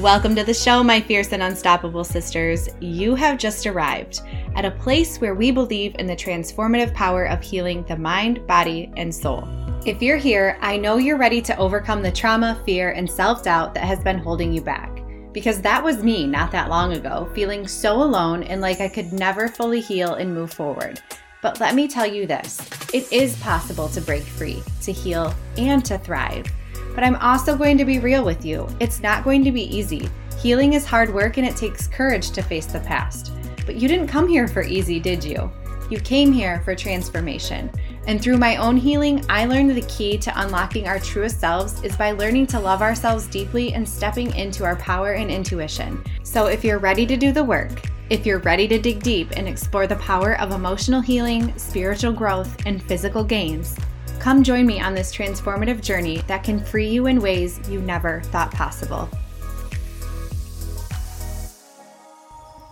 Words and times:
Welcome 0.00 0.34
to 0.36 0.44
the 0.44 0.54
show, 0.54 0.82
my 0.82 0.98
fierce 0.98 1.34
and 1.34 1.42
unstoppable 1.42 2.04
sisters. 2.04 2.70
You 2.80 3.14
have 3.16 3.36
just 3.36 3.66
arrived 3.66 4.22
at 4.56 4.64
a 4.64 4.70
place 4.70 5.18
where 5.18 5.34
we 5.34 5.50
believe 5.50 5.94
in 5.98 6.06
the 6.06 6.16
transformative 6.16 6.94
power 6.94 7.26
of 7.26 7.42
healing 7.42 7.84
the 7.84 7.98
mind, 7.98 8.46
body, 8.46 8.90
and 8.96 9.14
soul. 9.14 9.46
If 9.84 10.00
you're 10.00 10.16
here, 10.16 10.56
I 10.62 10.78
know 10.78 10.96
you're 10.96 11.18
ready 11.18 11.42
to 11.42 11.56
overcome 11.58 12.00
the 12.00 12.10
trauma, 12.10 12.62
fear, 12.64 12.92
and 12.92 13.10
self 13.10 13.44
doubt 13.44 13.74
that 13.74 13.84
has 13.84 14.00
been 14.00 14.16
holding 14.16 14.54
you 14.54 14.62
back. 14.62 15.02
Because 15.34 15.60
that 15.60 15.84
was 15.84 16.02
me 16.02 16.26
not 16.26 16.50
that 16.52 16.70
long 16.70 16.94
ago, 16.94 17.28
feeling 17.34 17.68
so 17.68 18.02
alone 18.02 18.42
and 18.44 18.62
like 18.62 18.80
I 18.80 18.88
could 18.88 19.12
never 19.12 19.48
fully 19.48 19.82
heal 19.82 20.14
and 20.14 20.32
move 20.32 20.50
forward. 20.50 21.02
But 21.42 21.60
let 21.60 21.74
me 21.74 21.86
tell 21.86 22.06
you 22.06 22.26
this 22.26 22.58
it 22.94 23.12
is 23.12 23.36
possible 23.40 23.90
to 23.90 24.00
break 24.00 24.22
free, 24.22 24.62
to 24.80 24.92
heal, 24.92 25.34
and 25.58 25.84
to 25.84 25.98
thrive. 25.98 26.46
But 26.94 27.04
I'm 27.04 27.16
also 27.16 27.56
going 27.56 27.78
to 27.78 27.84
be 27.84 27.98
real 27.98 28.24
with 28.24 28.44
you. 28.44 28.68
It's 28.80 29.00
not 29.00 29.24
going 29.24 29.44
to 29.44 29.52
be 29.52 29.74
easy. 29.76 30.08
Healing 30.40 30.72
is 30.72 30.86
hard 30.86 31.12
work 31.12 31.36
and 31.36 31.46
it 31.46 31.56
takes 31.56 31.86
courage 31.86 32.30
to 32.30 32.42
face 32.42 32.66
the 32.66 32.80
past. 32.80 33.32
But 33.66 33.76
you 33.76 33.88
didn't 33.88 34.08
come 34.08 34.26
here 34.26 34.48
for 34.48 34.62
easy, 34.62 34.98
did 34.98 35.22
you? 35.22 35.50
You 35.90 35.98
came 35.98 36.32
here 36.32 36.60
for 36.60 36.74
transformation. 36.74 37.70
And 38.06 38.22
through 38.22 38.38
my 38.38 38.56
own 38.56 38.76
healing, 38.76 39.24
I 39.28 39.44
learned 39.44 39.70
the 39.70 39.82
key 39.82 40.16
to 40.18 40.40
unlocking 40.40 40.86
our 40.86 41.00
truest 41.00 41.40
selves 41.40 41.82
is 41.82 41.96
by 41.96 42.12
learning 42.12 42.46
to 42.48 42.60
love 42.60 42.80
ourselves 42.80 43.26
deeply 43.26 43.74
and 43.74 43.88
stepping 43.88 44.34
into 44.34 44.64
our 44.64 44.76
power 44.76 45.12
and 45.12 45.30
intuition. 45.30 46.02
So 46.22 46.46
if 46.46 46.64
you're 46.64 46.78
ready 46.78 47.06
to 47.06 47.16
do 47.16 47.32
the 47.32 47.44
work, 47.44 47.82
if 48.08 48.24
you're 48.24 48.38
ready 48.38 48.66
to 48.68 48.78
dig 48.78 49.02
deep 49.02 49.36
and 49.36 49.46
explore 49.46 49.86
the 49.86 49.96
power 49.96 50.40
of 50.40 50.52
emotional 50.52 51.00
healing, 51.00 51.56
spiritual 51.58 52.12
growth, 52.12 52.56
and 52.66 52.82
physical 52.82 53.22
gains, 53.22 53.76
Come 54.20 54.42
join 54.42 54.66
me 54.66 54.78
on 54.78 54.94
this 54.94 55.14
transformative 55.14 55.80
journey 55.80 56.18
that 56.26 56.44
can 56.44 56.62
free 56.62 56.86
you 56.86 57.06
in 57.06 57.22
ways 57.22 57.58
you 57.70 57.80
never 57.80 58.20
thought 58.24 58.52
possible. 58.52 59.08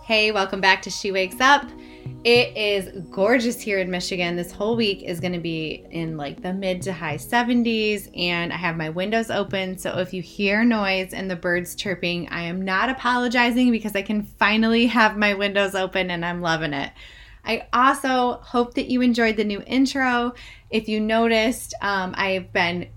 Hey, 0.03 0.31
welcome 0.31 0.61
back 0.61 0.83
to 0.83 0.91
She 0.91 1.11
Wakes 1.11 1.41
Up. 1.41 1.65
It 2.23 2.55
is 2.55 3.03
gorgeous 3.09 3.59
here 3.59 3.79
in 3.79 3.89
Michigan. 3.89 4.35
This 4.35 4.51
whole 4.51 4.75
week 4.75 5.01
is 5.01 5.19
going 5.19 5.33
to 5.33 5.39
be 5.39 5.87
in 5.89 6.17
like 6.17 6.39
the 6.43 6.53
mid 6.53 6.83
to 6.83 6.93
high 6.93 7.17
70s, 7.17 8.15
and 8.15 8.53
I 8.53 8.57
have 8.57 8.77
my 8.77 8.89
windows 8.89 9.31
open. 9.31 9.75
So 9.75 9.97
if 9.97 10.13
you 10.13 10.21
hear 10.21 10.63
noise 10.63 11.13
and 11.13 11.31
the 11.31 11.35
birds 11.35 11.73
chirping, 11.73 12.29
I 12.29 12.43
am 12.43 12.63
not 12.63 12.89
apologizing 12.89 13.71
because 13.71 13.95
I 13.95 14.03
can 14.03 14.21
finally 14.21 14.85
have 14.85 15.17
my 15.17 15.33
windows 15.33 15.73
open 15.73 16.11
and 16.11 16.23
I'm 16.23 16.41
loving 16.41 16.73
it. 16.73 16.91
I 17.45 17.67
also 17.73 18.33
hope 18.43 18.75
that 18.75 18.91
you 18.91 19.01
enjoyed 19.01 19.37
the 19.37 19.43
new 19.43 19.63
intro. 19.65 20.33
If 20.69 20.87
you 20.87 20.99
noticed, 20.99 21.73
um, 21.81 22.13
I've 22.17 22.51
been 22.53 22.89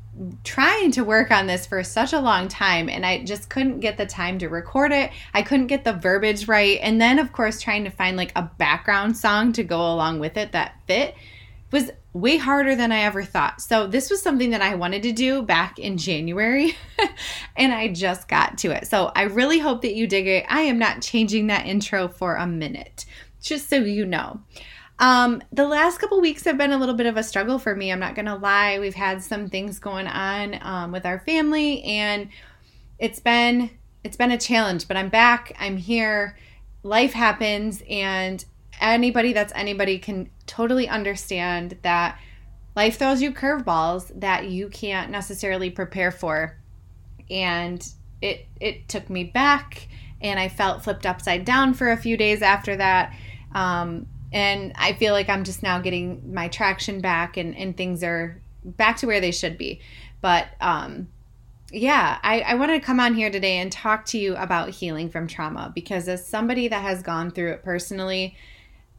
trying 0.45 0.93
to 0.93 1.05
work 1.05 1.31
on 1.31 1.47
this 1.47 1.67
for 1.67 1.83
such 1.83 2.13
a 2.13 2.21
long 2.21 2.47
time 2.49 2.89
and 2.89 3.05
I 3.05 3.25
just 3.25 3.49
couldn't 3.49 3.81
get 3.81 3.97
the 3.97 4.07
time 4.07 4.39
to 4.39 4.49
record 4.49 4.93
it. 4.93 5.11
I 5.33 5.43
couldn't 5.43 5.69
get 5.69 5.85
the 5.85 5.95
verbiage 5.95 6.49
right. 6.49 6.79
And 6.83 7.01
then, 7.01 7.19
of 7.19 7.33
course, 7.33 7.61
trying 7.61 7.85
to 7.85 7.91
find 7.91 8.17
like 8.17 8.33
a 8.37 8.51
background 8.59 9.17
song 9.17 9.53
to 9.55 9.65
go 9.65 9.81
along 9.81 10.19
with 10.21 10.37
it 10.37 10.53
that 10.53 10.79
fit 10.87 11.15
was 11.71 11.91
way 12.13 12.37
harder 12.37 12.77
than 12.77 12.93
I 12.93 13.01
ever 13.01 13.25
thought. 13.25 13.63
So, 13.63 13.87
this 13.87 14.11
was 14.11 14.21
something 14.21 14.51
that 14.51 14.61
I 14.61 14.75
wanted 14.75 15.03
to 15.05 15.13
do 15.13 15.41
back 15.41 15.79
in 15.79 15.97
January 15.97 16.77
and 17.57 17.73
I 17.73 17.89
just 17.89 18.29
got 18.29 18.59
to 18.59 18.73
it. 18.73 18.87
So, 18.87 19.11
I 19.17 19.23
really 19.23 19.59
hope 19.59 19.81
that 19.81 19.95
you 19.95 20.07
dig 20.07 20.27
it. 20.27 20.45
I 20.51 20.63
am 20.63 20.79
not 20.79 21.01
changing 21.01 21.47
that 21.47 21.67
intro 21.67 22.09
for 22.09 22.37
a 22.37 22.47
minute 22.47 23.07
just 23.41 23.69
so 23.69 23.77
you 23.77 24.07
know. 24.07 24.41
Um, 25.03 25.43
the 25.51 25.67
last 25.67 25.99
couple 25.99 26.21
weeks 26.21 26.45
have 26.45 26.57
been 26.57 26.71
a 26.71 26.79
little 26.79 26.95
bit 26.95 27.07
of 27.07 27.17
a 27.17 27.25
struggle 27.25 27.59
for 27.59 27.75
me. 27.75 27.91
I'm 27.91 27.99
not 27.99 28.15
going 28.15 28.27
to 28.27 28.37
lie. 28.37 28.79
We've 28.79 28.95
had 28.95 29.21
some 29.21 29.49
things 29.49 29.81
going 29.81 30.07
on 30.07 30.57
um, 30.63 30.93
with 30.93 31.05
our 31.05 31.19
family, 31.19 31.83
and 31.83 32.29
it's 33.01 33.19
been 33.19 33.71
it's 34.05 34.17
been 34.17 34.31
a 34.31 34.39
challenge. 34.39 34.87
But 34.87 34.97
I'm 34.97 35.09
back. 35.09 35.57
I'm 35.59 35.77
here. 35.77 36.39
Life 36.85 37.15
happens, 37.15 37.83
and 37.91 38.45
anybody 38.81 39.33
that's 39.33 39.53
anybody 39.57 39.99
can 39.99 40.31
totally 40.47 40.89
understand 40.89 41.79
that 41.83 42.17
life 42.77 42.97
throws 42.97 43.21
you 43.21 43.33
curveballs 43.33 44.13
that 44.21 44.51
you 44.51 44.69
can't 44.69 45.11
necessarily 45.11 45.69
prepare 45.69 46.13
for. 46.13 46.57
And 47.29 47.85
it 48.21 48.47
it 48.61 48.89
took 48.89 49.11
me 49.11 49.25
back, 49.25 49.89
and 50.21 50.39
I 50.39 50.49
felt 50.49 50.85
flipped 50.85 51.07
upside 51.07 51.45
down 51.45 51.75
for 51.75 51.91
a 51.91 51.97
few 51.97 52.17
days 52.17 52.41
after 52.41 52.77
that 52.77 53.13
um, 53.53 54.07
and 54.33 54.73
I 54.77 54.95
feel 54.95 55.13
like 55.13 55.29
I'm 55.29 55.45
just 55.45 55.63
now 55.63 55.79
getting 55.79 56.33
my 56.33 56.49
traction 56.49 57.01
back 57.01 57.37
and, 57.37 57.57
and 57.57 57.77
things 57.77 58.03
are 58.03 58.41
back 58.65 58.97
to 58.99 59.07
where 59.07 59.21
they 59.21 59.33
should 59.33 59.59
be. 59.59 59.81
But 60.21 60.49
um, 60.61 61.09
yeah, 61.71 62.19
I, 62.23 62.41
I 62.41 62.55
wanted 62.55 62.81
to 62.81 62.87
come 62.87 63.01
on 63.01 63.15
here 63.15 63.31
today 63.31 63.59
and 63.59 63.71
talk 63.71 64.07
to 64.07 64.19
you 64.19 64.37
about 64.37 64.71
healing 64.71 65.11
from 65.11 65.27
trauma 65.27 65.73
because 65.75 66.09
as 66.09 66.27
somebody 66.27 66.69
that 66.69 66.83
has 66.83 67.03
gone 67.03 67.31
through 67.31 67.53
it 67.53 67.65
personally, 67.65 68.37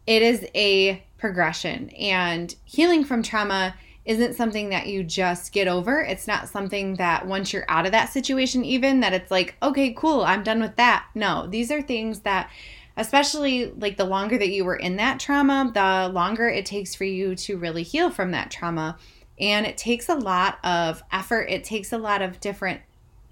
it 0.06 0.22
is 0.22 0.46
a 0.54 1.04
progression. 1.18 1.90
And 1.92 2.54
healing 2.66 3.06
from 3.06 3.24
trauma 3.24 3.76
isn't 4.06 4.36
something 4.36 4.70
that 4.70 4.88
you 4.88 5.04
just 5.04 5.54
get 5.54 5.68
over. 5.68 6.02
It's 6.02 6.28
not 6.28 6.50
something 6.50 6.96
that 6.96 7.26
once 7.26 7.54
you're 7.54 7.66
out 7.70 7.86
of 7.86 7.94
that 7.94 8.12
situation, 8.12 8.66
even 8.66 9.00
that 9.00 9.14
it's 9.14 9.32
like, 9.32 9.56
okay, 9.64 9.94
cool, 9.94 10.24
I'm 10.24 10.44
done 10.44 10.60
with 10.60 10.76
that. 10.76 11.06
No, 11.16 11.48
these 11.48 11.72
are 11.72 11.82
things 11.82 12.20
that 12.22 12.50
especially 12.98 13.72
like 13.72 13.98
the 13.98 14.06
longer 14.06 14.38
that 14.38 14.50
you 14.50 14.66
were 14.66 14.76
in 14.76 14.98
that 14.98 15.20
trauma, 15.20 15.72
the 15.74 16.14
longer 16.14 16.48
it 16.48 16.66
takes 16.66 16.94
for 16.94 17.06
you 17.06 17.36
to 17.36 17.58
really 17.58 17.84
heal 17.84 18.10
from 18.10 18.32
that 18.32 18.52
trauma. 18.52 18.98
And 19.40 19.66
it 19.66 19.78
takes 19.78 20.10
a 20.10 20.16
lot 20.16 20.60
of 20.64 21.02
effort, 21.12 21.50
it 21.50 21.64
takes 21.64 21.92
a 21.92 21.98
lot 21.98 22.22
of 22.22 22.40
different 22.40 22.82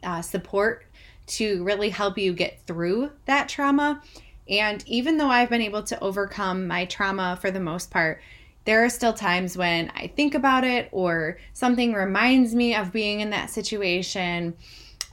uh, 0.03 0.21
support 0.21 0.85
to 1.27 1.63
really 1.63 1.89
help 1.89 2.17
you 2.17 2.33
get 2.33 2.59
through 2.65 3.11
that 3.25 3.47
trauma. 3.47 4.01
And 4.49 4.83
even 4.87 5.17
though 5.17 5.29
I've 5.29 5.49
been 5.49 5.61
able 5.61 5.83
to 5.83 6.03
overcome 6.03 6.67
my 6.67 6.85
trauma 6.85 7.37
for 7.39 7.51
the 7.51 7.59
most 7.59 7.91
part, 7.91 8.21
there 8.65 8.83
are 8.83 8.89
still 8.89 9.13
times 9.13 9.57
when 9.57 9.91
I 9.95 10.07
think 10.07 10.35
about 10.35 10.63
it 10.63 10.89
or 10.91 11.37
something 11.53 11.93
reminds 11.93 12.53
me 12.53 12.75
of 12.75 12.91
being 12.91 13.21
in 13.21 13.29
that 13.29 13.49
situation. 13.49 14.55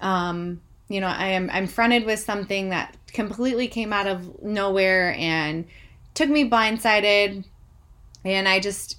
Um, 0.01 0.61
you 0.89 1.01
know, 1.01 1.07
I 1.07 1.29
am 1.29 1.51
I'm 1.53 1.67
fronted 1.67 2.05
with 2.05 2.19
something 2.19 2.71
that 2.71 2.97
completely 3.09 3.69
came 3.69 3.93
out 3.93 4.07
of 4.07 4.43
nowhere 4.43 5.15
and 5.15 5.67
took 6.15 6.29
me 6.29 6.49
blindsided 6.49 7.45
and 8.25 8.49
I 8.49 8.61
just 8.61 8.97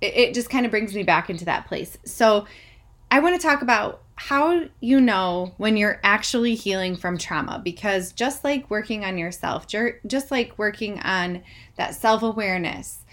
it, 0.00 0.16
it 0.16 0.34
just 0.34 0.50
kind 0.50 0.64
of 0.64 0.70
brings 0.70 0.94
me 0.94 1.02
back 1.02 1.30
into 1.30 1.46
that 1.46 1.66
place. 1.66 1.98
So 2.04 2.46
I 3.10 3.20
want 3.20 3.40
to 3.40 3.46
talk 3.46 3.62
about 3.62 4.02
how 4.16 4.64
you 4.80 5.00
know 5.00 5.54
when 5.56 5.78
you're 5.78 5.98
actually 6.04 6.54
healing 6.54 6.94
from 6.94 7.16
trauma 7.16 7.60
because 7.64 8.12
just 8.12 8.44
like 8.44 8.70
working 8.70 9.02
on 9.02 9.16
yourself, 9.16 9.66
just 10.06 10.30
like 10.30 10.58
working 10.58 11.00
on 11.00 11.42
that 11.76 11.94
self-awareness, 11.94 13.04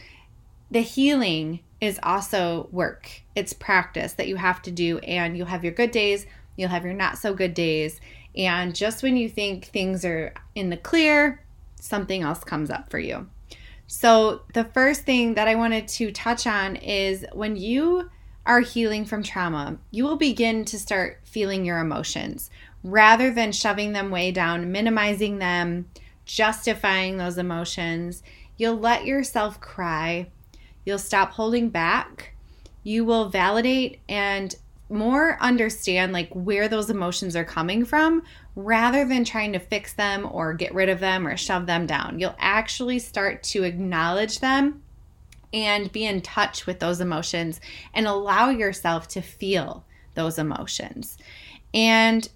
the 0.70 0.82
healing 0.82 1.62
is 1.80 1.98
also 2.04 2.68
work. 2.72 3.10
It's 3.36 3.54
practice 3.54 4.14
that 4.14 4.28
you 4.28 4.36
have 4.36 4.62
to 4.64 4.72
do 4.72 4.98
and 5.00 5.38
you'll 5.38 5.48
have 5.48 5.64
your 5.64 5.74
good 5.74 5.92
days, 5.92 6.26
you'll 6.58 6.70
have 6.70 6.84
your 6.84 6.94
not 6.94 7.18
so 7.18 7.34
good 7.34 7.54
days 7.54 8.02
and 8.38 8.76
just 8.76 9.02
when 9.02 9.18
you 9.18 9.28
think 9.28 9.66
things 9.66 10.06
are 10.06 10.34
in 10.54 10.70
the 10.70 10.78
clear, 10.78 11.44
something 11.82 12.22
else 12.22 12.44
comes 12.44 12.70
up 12.70 12.92
for 12.92 13.00
you. 13.00 13.28
So, 13.88 14.42
the 14.54 14.66
first 14.66 15.04
thing 15.04 15.34
that 15.34 15.48
I 15.48 15.56
wanted 15.56 15.88
to 15.90 16.12
touch 16.12 16.46
on 16.46 16.76
is 16.76 17.26
when 17.34 17.56
you 17.56 18.12
are 18.46 18.60
healing 18.60 19.06
from 19.06 19.24
trauma, 19.24 19.78
you 19.92 20.04
will 20.04 20.18
begin 20.18 20.66
to 20.66 20.78
start 20.78 21.22
feeling 21.24 21.66
your 21.66 21.80
emotions 21.80 22.50
rather 22.84 23.32
than 23.32 23.52
shoving 23.52 23.94
them 23.94 24.12
way 24.12 24.32
down, 24.32 24.72
minimizing 24.72 25.40
them, 25.40 25.90
justifying 26.26 27.18
those 27.18 27.38
emotions. 27.38 28.22
You'll 28.58 28.78
let 28.78 29.06
yourself 29.06 29.60
cry. 29.60 30.30
You'll 30.86 31.00
stop 31.00 31.32
holding 31.32 31.70
back. 31.70 32.36
You 32.84 33.04
will 33.04 33.30
validate 33.30 34.00
and 34.08 34.56
more 34.90 35.38
understand 35.42 36.14
like 36.14 36.30
where 36.34 36.68
those 36.68 36.90
emotions 36.90 37.36
are 37.36 37.44
coming 37.44 37.84
from 37.84 38.24
rather 38.56 39.06
than 39.06 39.24
trying 39.24 39.54
to 39.54 39.60
fix 39.60 39.94
them 39.94 40.28
or 40.32 40.54
get 40.54 40.74
rid 40.74 40.90
of 40.90 41.00
them 41.00 41.28
or 41.28 41.36
shove 41.38 41.66
them 41.66 41.86
down. 41.86 42.20
You'll 42.20 42.36
actually 42.40 43.00
start 43.00 43.44
to 43.44 43.64
acknowledge 43.64 44.40
them 44.40 44.84
and 45.54 45.92
be 45.92 46.06
in 46.06 46.22
touch 46.22 46.66
with 46.66 46.80
those 46.80 47.02
emotions 47.02 47.60
and 47.94 48.08
allow 48.08 48.50
yourself 48.50 49.08
to 49.10 49.22
feel 49.22 49.86
those 50.14 50.38
emotions. 50.38 51.18
And 51.74 52.28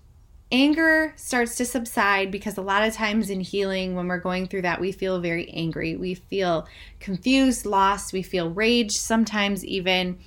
anger 0.51 1.13
starts 1.15 1.55
to 1.55 1.65
subside 1.65 2.31
because 2.31 2.57
a 2.57 2.61
lot 2.61 2.85
of 2.85 2.93
times 2.93 3.29
in 3.29 3.39
healing, 3.39 3.95
when 3.95 4.07
we're 4.07 4.19
going 4.19 4.47
through 4.47 4.63
that, 4.63 4.81
we 4.81 4.91
feel 4.91 5.19
very 5.19 5.49
angry. 5.49 5.95
We 5.95 6.15
feel 6.15 6.67
confused, 6.99 7.65
lost, 7.65 8.13
we 8.13 8.21
feel 8.21 8.49
rage, 8.49 8.91
sometimes 8.91 9.65
even 9.65 10.19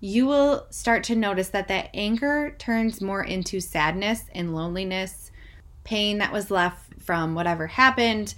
you 0.00 0.26
will 0.26 0.66
start 0.70 1.04
to 1.04 1.14
notice 1.14 1.50
that 1.50 1.68
that 1.68 1.90
anger 1.92 2.54
turns 2.58 3.02
more 3.02 3.22
into 3.22 3.60
sadness 3.60 4.24
and 4.34 4.54
loneliness, 4.54 5.30
pain 5.84 6.18
that 6.18 6.32
was 6.32 6.50
left 6.50 7.02
from 7.02 7.34
whatever 7.34 7.66
happened. 7.66 8.34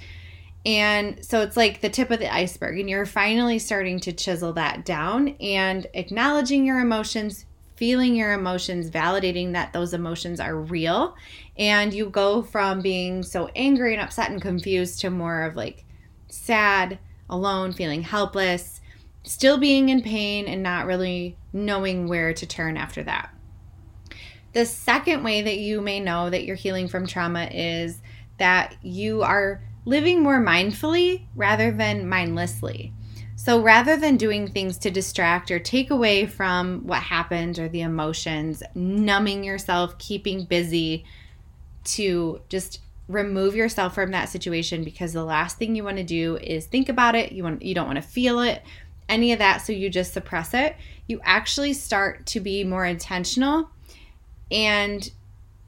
And 0.64 1.24
so 1.24 1.40
it's 1.40 1.56
like 1.56 1.80
the 1.80 1.88
tip 1.88 2.10
of 2.10 2.18
the 2.18 2.32
iceberg, 2.32 2.78
and 2.78 2.90
you're 2.90 3.06
finally 3.06 3.58
starting 3.58 3.98
to 4.00 4.12
chisel 4.12 4.52
that 4.54 4.84
down 4.84 5.28
and 5.40 5.86
acknowledging 5.94 6.64
your 6.64 6.80
emotions, 6.80 7.46
feeling 7.76 8.14
your 8.14 8.32
emotions, 8.32 8.90
validating 8.90 9.52
that 9.52 9.72
those 9.72 9.94
emotions 9.94 10.38
are 10.38 10.56
real. 10.56 11.16
And 11.56 11.92
you 11.92 12.10
go 12.10 12.42
from 12.42 12.80
being 12.80 13.22
so 13.22 13.50
angry 13.56 13.94
and 13.94 14.02
upset 14.02 14.30
and 14.30 14.40
confused 14.40 15.00
to 15.00 15.10
more 15.10 15.42
of 15.42 15.56
like 15.56 15.84
sad, 16.28 16.98
alone, 17.28 17.72
feeling 17.72 18.02
helpless, 18.02 18.80
still 19.22 19.58
being 19.58 19.88
in 19.88 20.02
pain, 20.02 20.46
and 20.46 20.62
not 20.62 20.86
really 20.86 21.36
knowing 21.52 22.08
where 22.08 22.32
to 22.34 22.46
turn 22.46 22.76
after 22.76 23.02
that. 23.02 23.30
The 24.52 24.66
second 24.66 25.22
way 25.22 25.42
that 25.42 25.58
you 25.58 25.80
may 25.80 26.00
know 26.00 26.28
that 26.28 26.44
you're 26.44 26.56
healing 26.56 26.88
from 26.88 27.06
trauma 27.06 27.44
is 27.44 28.00
that 28.38 28.76
you 28.82 29.22
are 29.22 29.62
living 29.84 30.22
more 30.22 30.40
mindfully 30.40 31.26
rather 31.34 31.70
than 31.70 32.08
mindlessly. 32.08 32.92
So 33.36 33.60
rather 33.60 33.96
than 33.96 34.16
doing 34.16 34.48
things 34.48 34.78
to 34.78 34.90
distract 34.90 35.50
or 35.50 35.58
take 35.58 35.90
away 35.90 36.26
from 36.26 36.86
what 36.86 37.02
happened 37.02 37.58
or 37.58 37.68
the 37.68 37.80
emotions, 37.80 38.62
numbing 38.74 39.42
yourself, 39.42 39.98
keeping 39.98 40.44
busy 40.44 41.04
to 41.84 42.40
just 42.48 42.80
remove 43.08 43.56
yourself 43.56 43.94
from 43.94 44.12
that 44.12 44.28
situation 44.28 44.84
because 44.84 45.12
the 45.12 45.24
last 45.24 45.58
thing 45.58 45.74
you 45.74 45.82
want 45.82 45.96
to 45.96 46.04
do 46.04 46.36
is 46.36 46.66
think 46.66 46.88
about 46.88 47.16
it. 47.16 47.32
You 47.32 47.42
want 47.42 47.62
you 47.62 47.74
don't 47.74 47.86
want 47.86 47.96
to 47.96 48.02
feel 48.02 48.40
it, 48.40 48.62
any 49.08 49.32
of 49.32 49.38
that 49.38 49.58
so 49.58 49.72
you 49.72 49.90
just 49.90 50.12
suppress 50.12 50.54
it. 50.54 50.76
You 51.06 51.20
actually 51.24 51.72
start 51.72 52.26
to 52.26 52.40
be 52.40 52.64
more 52.64 52.84
intentional 52.84 53.70
and 54.50 55.10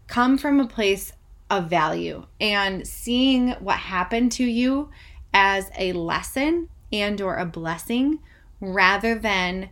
come 0.07 0.39
from 0.39 0.61
a 0.61 0.67
place 0.67 1.13
of 1.51 1.69
value 1.69 2.27
and 2.41 2.87
seeing 2.87 3.51
what 3.53 3.79
happened 3.79 4.33
to 4.33 4.45
you 4.45 4.91
as 5.33 5.71
a 5.79 5.93
lesson 5.93 6.69
and 6.93 7.21
or 7.21 7.37
a 7.37 7.45
blessing 7.45 8.19
rather 8.61 9.17
than 9.17 9.69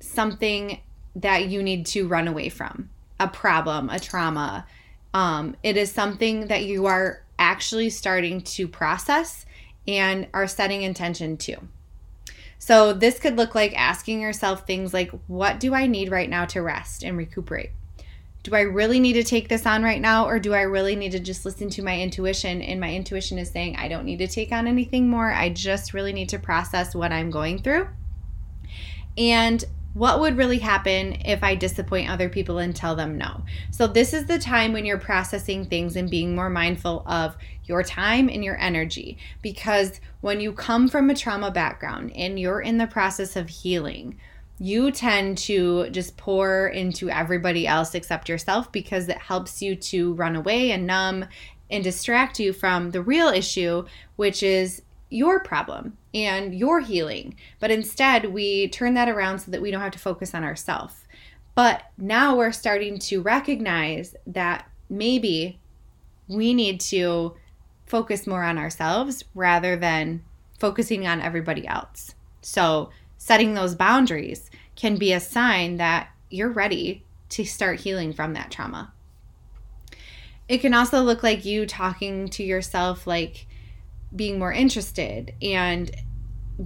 something 0.00 0.80
that 1.16 1.48
you 1.48 1.62
need 1.62 1.86
to 1.86 2.06
run 2.06 2.28
away 2.28 2.48
from. 2.48 2.90
A 3.20 3.28
problem 3.28 3.90
a 3.90 3.98
trauma. 3.98 4.66
Um, 5.12 5.56
it 5.62 5.76
is 5.76 5.90
something 5.90 6.48
that 6.48 6.64
you 6.64 6.86
are 6.86 7.24
actually 7.38 7.90
starting 7.90 8.40
to 8.42 8.68
process 8.68 9.46
and 9.86 10.28
are 10.34 10.46
setting 10.46 10.82
intention 10.82 11.36
to 11.38 11.56
so 12.58 12.92
this 12.92 13.18
could 13.18 13.36
look 13.36 13.54
like 13.54 13.78
asking 13.78 14.20
yourself 14.20 14.66
things 14.66 14.92
like 14.92 15.10
what 15.26 15.60
do 15.60 15.74
i 15.74 15.86
need 15.86 16.10
right 16.10 16.30
now 16.30 16.44
to 16.44 16.60
rest 16.60 17.02
and 17.02 17.16
recuperate 17.16 17.70
do 18.48 18.54
I 18.54 18.60
really 18.60 19.00
need 19.00 19.14
to 19.14 19.24
take 19.24 19.48
this 19.48 19.66
on 19.66 19.82
right 19.82 20.00
now 20.00 20.26
or 20.26 20.38
do 20.38 20.54
I 20.54 20.62
really 20.62 20.96
need 20.96 21.12
to 21.12 21.18
just 21.18 21.44
listen 21.44 21.68
to 21.70 21.82
my 21.82 22.00
intuition 22.00 22.62
and 22.62 22.80
my 22.80 22.94
intuition 22.94 23.38
is 23.38 23.50
saying 23.50 23.76
I 23.76 23.88
don't 23.88 24.04
need 24.04 24.18
to 24.18 24.28
take 24.28 24.52
on 24.52 24.66
anything 24.66 25.08
more. 25.08 25.30
I 25.30 25.50
just 25.50 25.92
really 25.92 26.12
need 26.12 26.28
to 26.30 26.38
process 26.38 26.94
what 26.94 27.12
I'm 27.12 27.30
going 27.30 27.58
through. 27.58 27.88
And 29.16 29.64
what 29.98 30.20
would 30.20 30.36
really 30.36 30.60
happen 30.60 31.20
if 31.24 31.42
I 31.42 31.56
disappoint 31.56 32.08
other 32.08 32.28
people 32.28 32.58
and 32.58 32.74
tell 32.74 32.94
them 32.94 33.18
no? 33.18 33.42
So, 33.72 33.88
this 33.88 34.14
is 34.14 34.26
the 34.26 34.38
time 34.38 34.72
when 34.72 34.84
you're 34.84 34.98
processing 34.98 35.64
things 35.64 35.96
and 35.96 36.08
being 36.08 36.34
more 36.34 36.48
mindful 36.48 37.02
of 37.06 37.36
your 37.64 37.82
time 37.82 38.28
and 38.28 38.44
your 38.44 38.56
energy. 38.58 39.18
Because 39.42 40.00
when 40.20 40.40
you 40.40 40.52
come 40.52 40.88
from 40.88 41.10
a 41.10 41.14
trauma 41.14 41.50
background 41.50 42.12
and 42.14 42.38
you're 42.38 42.60
in 42.60 42.78
the 42.78 42.86
process 42.86 43.34
of 43.34 43.48
healing, 43.48 44.18
you 44.60 44.90
tend 44.90 45.38
to 45.38 45.90
just 45.90 46.16
pour 46.16 46.68
into 46.68 47.10
everybody 47.10 47.66
else 47.66 47.94
except 47.94 48.28
yourself 48.28 48.70
because 48.70 49.08
it 49.08 49.18
helps 49.18 49.60
you 49.60 49.74
to 49.74 50.14
run 50.14 50.36
away 50.36 50.70
and 50.70 50.86
numb 50.86 51.24
and 51.70 51.84
distract 51.84 52.40
you 52.40 52.52
from 52.52 52.90
the 52.90 53.02
real 53.02 53.28
issue, 53.28 53.84
which 54.16 54.42
is 54.42 54.82
your 55.10 55.40
problem 55.40 55.96
and 56.12 56.54
your 56.54 56.80
healing. 56.80 57.36
But 57.60 57.70
instead, 57.70 58.32
we 58.32 58.68
turn 58.68 58.94
that 58.94 59.08
around 59.08 59.40
so 59.40 59.50
that 59.50 59.62
we 59.62 59.70
don't 59.70 59.80
have 59.80 59.92
to 59.92 59.98
focus 59.98 60.34
on 60.34 60.44
ourselves. 60.44 61.06
But 61.54 61.82
now 61.96 62.36
we're 62.36 62.52
starting 62.52 62.98
to 63.00 63.20
recognize 63.20 64.14
that 64.26 64.70
maybe 64.88 65.58
we 66.28 66.54
need 66.54 66.80
to 66.80 67.34
focus 67.86 68.26
more 68.26 68.42
on 68.42 68.58
ourselves 68.58 69.24
rather 69.34 69.76
than 69.76 70.22
focusing 70.58 71.06
on 71.06 71.20
everybody 71.20 71.66
else. 71.66 72.14
So, 72.42 72.90
setting 73.16 73.54
those 73.54 73.74
boundaries 73.74 74.50
can 74.76 74.96
be 74.96 75.12
a 75.12 75.20
sign 75.20 75.76
that 75.78 76.10
you're 76.30 76.50
ready 76.50 77.04
to 77.30 77.44
start 77.44 77.80
healing 77.80 78.12
from 78.12 78.34
that 78.34 78.50
trauma. 78.50 78.92
It 80.48 80.58
can 80.58 80.72
also 80.72 81.02
look 81.02 81.22
like 81.22 81.44
you 81.44 81.66
talking 81.66 82.28
to 82.28 82.42
yourself, 82.42 83.06
like 83.06 83.46
being 84.14 84.38
more 84.38 84.52
interested 84.52 85.34
and 85.42 85.90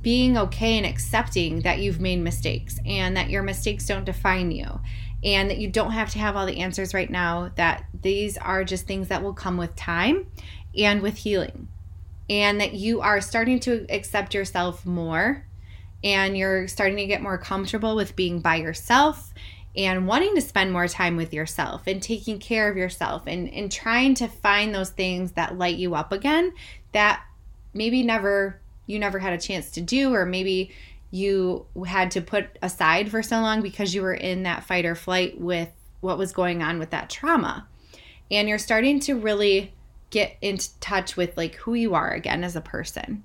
being 0.00 0.38
okay 0.38 0.78
and 0.78 0.86
accepting 0.86 1.60
that 1.60 1.80
you've 1.80 2.00
made 2.00 2.20
mistakes 2.20 2.78
and 2.86 3.16
that 3.16 3.28
your 3.28 3.42
mistakes 3.42 3.86
don't 3.86 4.04
define 4.04 4.50
you 4.50 4.80
and 5.24 5.50
that 5.50 5.58
you 5.58 5.68
don't 5.68 5.92
have 5.92 6.10
to 6.10 6.18
have 6.18 6.34
all 6.34 6.46
the 6.46 6.60
answers 6.60 6.94
right 6.94 7.10
now, 7.10 7.52
that 7.56 7.84
these 8.00 8.36
are 8.38 8.64
just 8.64 8.86
things 8.86 9.08
that 9.08 9.22
will 9.22 9.34
come 9.34 9.56
with 9.56 9.74
time 9.76 10.26
and 10.76 11.02
with 11.02 11.18
healing. 11.18 11.68
And 12.28 12.60
that 12.60 12.72
you 12.72 13.00
are 13.00 13.20
starting 13.20 13.60
to 13.60 13.86
accept 13.90 14.34
yourself 14.34 14.86
more 14.86 15.44
and 16.02 16.36
you're 16.36 16.66
starting 16.66 16.96
to 16.96 17.06
get 17.06 17.22
more 17.22 17.38
comfortable 17.38 17.94
with 17.94 18.16
being 18.16 18.40
by 18.40 18.56
yourself 18.56 19.32
and 19.76 20.06
wanting 20.06 20.34
to 20.34 20.40
spend 20.40 20.72
more 20.72 20.88
time 20.88 21.16
with 21.16 21.32
yourself 21.32 21.82
and 21.86 22.02
taking 22.02 22.38
care 22.38 22.70
of 22.70 22.76
yourself 22.76 23.22
and, 23.26 23.52
and 23.52 23.70
trying 23.70 24.14
to 24.14 24.28
find 24.28 24.74
those 24.74 24.90
things 24.90 25.32
that 25.32 25.56
light 25.56 25.76
you 25.76 25.94
up 25.94 26.12
again 26.12 26.52
that 26.92 27.22
maybe 27.74 28.02
never 28.02 28.60
you 28.86 28.98
never 28.98 29.18
had 29.18 29.32
a 29.32 29.38
chance 29.38 29.70
to 29.72 29.80
do 29.80 30.12
or 30.12 30.26
maybe 30.26 30.72
you 31.12 31.66
had 31.86 32.10
to 32.10 32.20
put 32.20 32.46
aside 32.62 33.10
for 33.10 33.22
so 33.22 33.40
long 33.40 33.62
because 33.62 33.94
you 33.94 34.02
were 34.02 34.14
in 34.14 34.42
that 34.44 34.64
fight 34.64 34.86
or 34.86 34.94
flight 34.94 35.40
with 35.40 35.68
what 36.00 36.18
was 36.18 36.32
going 36.32 36.62
on 36.62 36.78
with 36.78 36.90
that 36.90 37.10
trauma. 37.10 37.68
And 38.30 38.48
you're 38.48 38.58
starting 38.58 38.98
to 39.00 39.14
really 39.14 39.72
get 40.10 40.36
in 40.40 40.58
touch 40.80 41.16
with 41.16 41.36
like 41.36 41.54
who 41.56 41.74
you 41.74 41.94
are 41.94 42.10
again 42.10 42.42
as 42.42 42.56
a 42.56 42.62
person. 42.62 43.24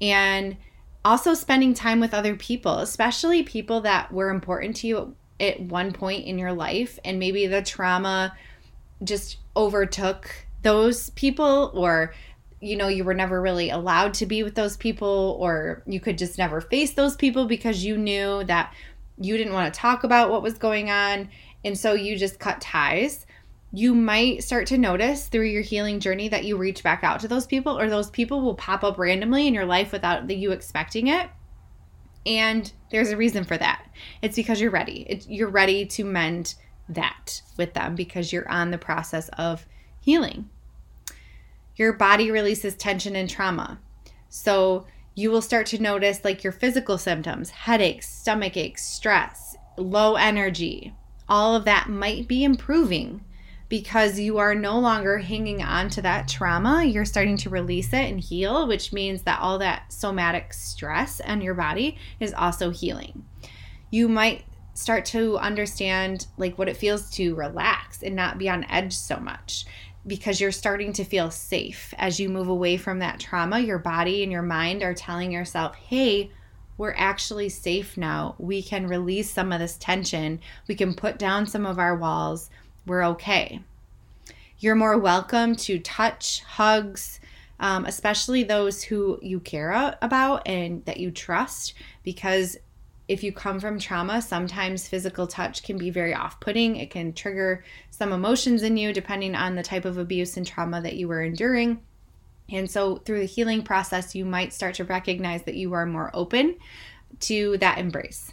And 0.00 0.56
also 1.04 1.34
spending 1.34 1.74
time 1.74 2.00
with 2.00 2.14
other 2.14 2.36
people, 2.36 2.78
especially 2.78 3.42
people 3.42 3.80
that 3.82 4.12
were 4.12 4.30
important 4.30 4.76
to 4.76 4.86
you 4.86 5.16
at 5.40 5.60
one 5.60 5.92
point 5.92 6.26
in 6.26 6.38
your 6.38 6.52
life. 6.52 6.98
And 7.04 7.18
maybe 7.18 7.46
the 7.48 7.60
trauma 7.60 8.36
just 9.02 9.38
overtook 9.56 10.30
those 10.62 11.10
people 11.10 11.72
or 11.74 12.14
you 12.60 12.76
know 12.76 12.88
you 12.88 13.04
were 13.04 13.14
never 13.14 13.40
really 13.40 13.70
allowed 13.70 14.14
to 14.14 14.26
be 14.26 14.42
with 14.42 14.54
those 14.54 14.76
people 14.76 15.36
or 15.40 15.82
you 15.86 16.00
could 16.00 16.16
just 16.16 16.38
never 16.38 16.60
face 16.60 16.92
those 16.92 17.16
people 17.16 17.46
because 17.46 17.84
you 17.84 17.96
knew 17.96 18.44
that 18.44 18.72
you 19.18 19.36
didn't 19.36 19.52
want 19.52 19.72
to 19.72 19.80
talk 19.80 20.04
about 20.04 20.30
what 20.30 20.42
was 20.42 20.58
going 20.58 20.90
on. 20.90 21.30
And 21.64 21.78
so 21.78 21.94
you 21.94 22.16
just 22.16 22.38
cut 22.38 22.60
ties. 22.60 23.26
You 23.72 23.94
might 23.94 24.42
start 24.42 24.66
to 24.68 24.78
notice 24.78 25.26
through 25.26 25.46
your 25.46 25.62
healing 25.62 26.00
journey 26.00 26.28
that 26.28 26.44
you 26.44 26.56
reach 26.56 26.82
back 26.82 27.02
out 27.02 27.20
to 27.20 27.28
those 27.28 27.46
people 27.46 27.78
or 27.78 27.88
those 27.88 28.10
people 28.10 28.40
will 28.42 28.54
pop 28.54 28.84
up 28.84 28.98
randomly 28.98 29.46
in 29.46 29.54
your 29.54 29.66
life 29.66 29.92
without 29.92 30.30
you 30.30 30.52
expecting 30.52 31.08
it. 31.08 31.28
And 32.24 32.70
there's 32.90 33.10
a 33.10 33.16
reason 33.16 33.44
for 33.44 33.56
that. 33.56 33.84
It's 34.22 34.36
because 34.36 34.60
you're 34.60 34.70
ready. 34.70 35.06
It, 35.08 35.28
you're 35.28 35.48
ready 35.48 35.86
to 35.86 36.04
mend 36.04 36.54
that 36.88 37.42
with 37.56 37.74
them 37.74 37.94
because 37.94 38.32
you're 38.32 38.48
on 38.50 38.70
the 38.70 38.78
process 38.78 39.28
of 39.30 39.66
healing 40.00 40.48
your 41.76 41.92
body 41.92 42.30
releases 42.30 42.74
tension 42.74 43.16
and 43.16 43.30
trauma 43.30 43.78
so 44.28 44.86
you 45.14 45.30
will 45.30 45.42
start 45.42 45.66
to 45.66 45.80
notice 45.80 46.24
like 46.24 46.42
your 46.42 46.52
physical 46.52 46.98
symptoms 46.98 47.50
headaches 47.50 48.08
stomach 48.08 48.56
aches 48.56 48.84
stress 48.84 49.56
low 49.76 50.16
energy 50.16 50.94
all 51.28 51.54
of 51.54 51.64
that 51.64 51.88
might 51.88 52.28
be 52.28 52.44
improving 52.44 53.20
because 53.68 54.18
you 54.18 54.38
are 54.38 54.54
no 54.54 54.78
longer 54.78 55.18
hanging 55.18 55.62
on 55.62 55.88
to 55.90 56.02
that 56.02 56.28
trauma. 56.28 56.84
You're 56.84 57.04
starting 57.04 57.36
to 57.38 57.50
release 57.50 57.92
it 57.92 58.10
and 58.10 58.20
heal, 58.20 58.66
which 58.66 58.92
means 58.92 59.22
that 59.22 59.40
all 59.40 59.58
that 59.58 59.92
somatic 59.92 60.52
stress 60.52 61.20
on 61.20 61.40
your 61.40 61.54
body 61.54 61.98
is 62.20 62.32
also 62.32 62.70
healing. 62.70 63.24
You 63.90 64.08
might 64.08 64.44
start 64.74 65.06
to 65.06 65.38
understand 65.38 66.26
like 66.36 66.58
what 66.58 66.68
it 66.68 66.76
feels 66.76 67.10
to 67.10 67.34
relax 67.34 68.02
and 68.02 68.14
not 68.14 68.38
be 68.38 68.48
on 68.48 68.64
edge 68.64 68.92
so 68.92 69.16
much 69.16 69.64
because 70.06 70.40
you're 70.40 70.52
starting 70.52 70.92
to 70.94 71.04
feel 71.04 71.30
safe 71.30 71.92
as 71.98 72.20
you 72.20 72.28
move 72.28 72.48
away 72.48 72.76
from 72.76 73.00
that 73.00 73.20
trauma. 73.20 73.58
Your 73.60 73.78
body 73.78 74.22
and 74.22 74.30
your 74.30 74.42
mind 74.42 74.82
are 74.82 74.94
telling 74.94 75.32
yourself, 75.32 75.74
"Hey, 75.74 76.30
we're 76.78 76.94
actually 76.96 77.48
safe 77.48 77.96
now. 77.96 78.34
We 78.38 78.62
can 78.62 78.86
release 78.86 79.30
some 79.30 79.52
of 79.52 79.60
this 79.60 79.76
tension. 79.76 80.40
We 80.68 80.74
can 80.74 80.94
put 80.94 81.18
down 81.18 81.46
some 81.46 81.66
of 81.66 81.78
our 81.78 81.96
walls." 81.96 82.50
we're 82.86 83.04
okay. 83.04 83.60
You're 84.58 84.76
more 84.76 84.96
welcome 84.96 85.56
to 85.56 85.78
touch, 85.78 86.40
hugs, 86.42 87.20
um, 87.58 87.84
especially 87.84 88.44
those 88.44 88.84
who 88.84 89.18
you 89.20 89.40
care 89.40 89.96
about 90.00 90.46
and 90.46 90.84
that 90.84 90.98
you 90.98 91.10
trust, 91.10 91.74
because 92.04 92.56
if 93.08 93.22
you 93.22 93.32
come 93.32 93.60
from 93.60 93.78
trauma, 93.78 94.20
sometimes 94.20 94.88
physical 94.88 95.26
touch 95.26 95.62
can 95.62 95.78
be 95.78 95.90
very 95.90 96.12
off 96.12 96.40
putting. 96.40 96.76
It 96.76 96.90
can 96.90 97.12
trigger 97.12 97.64
some 97.90 98.12
emotions 98.12 98.62
in 98.62 98.76
you 98.76 98.92
depending 98.92 99.34
on 99.34 99.54
the 99.54 99.62
type 99.62 99.84
of 99.84 99.96
abuse 99.96 100.36
and 100.36 100.46
trauma 100.46 100.80
that 100.82 100.96
you 100.96 101.06
were 101.06 101.22
enduring. 101.22 101.80
And 102.48 102.70
so, 102.70 102.96
through 102.96 103.20
the 103.20 103.26
healing 103.26 103.62
process, 103.62 104.14
you 104.14 104.24
might 104.24 104.52
start 104.52 104.74
to 104.76 104.84
recognize 104.84 105.42
that 105.44 105.54
you 105.56 105.72
are 105.72 105.86
more 105.86 106.10
open 106.14 106.56
to 107.20 107.58
that 107.58 107.78
embrace. 107.78 108.32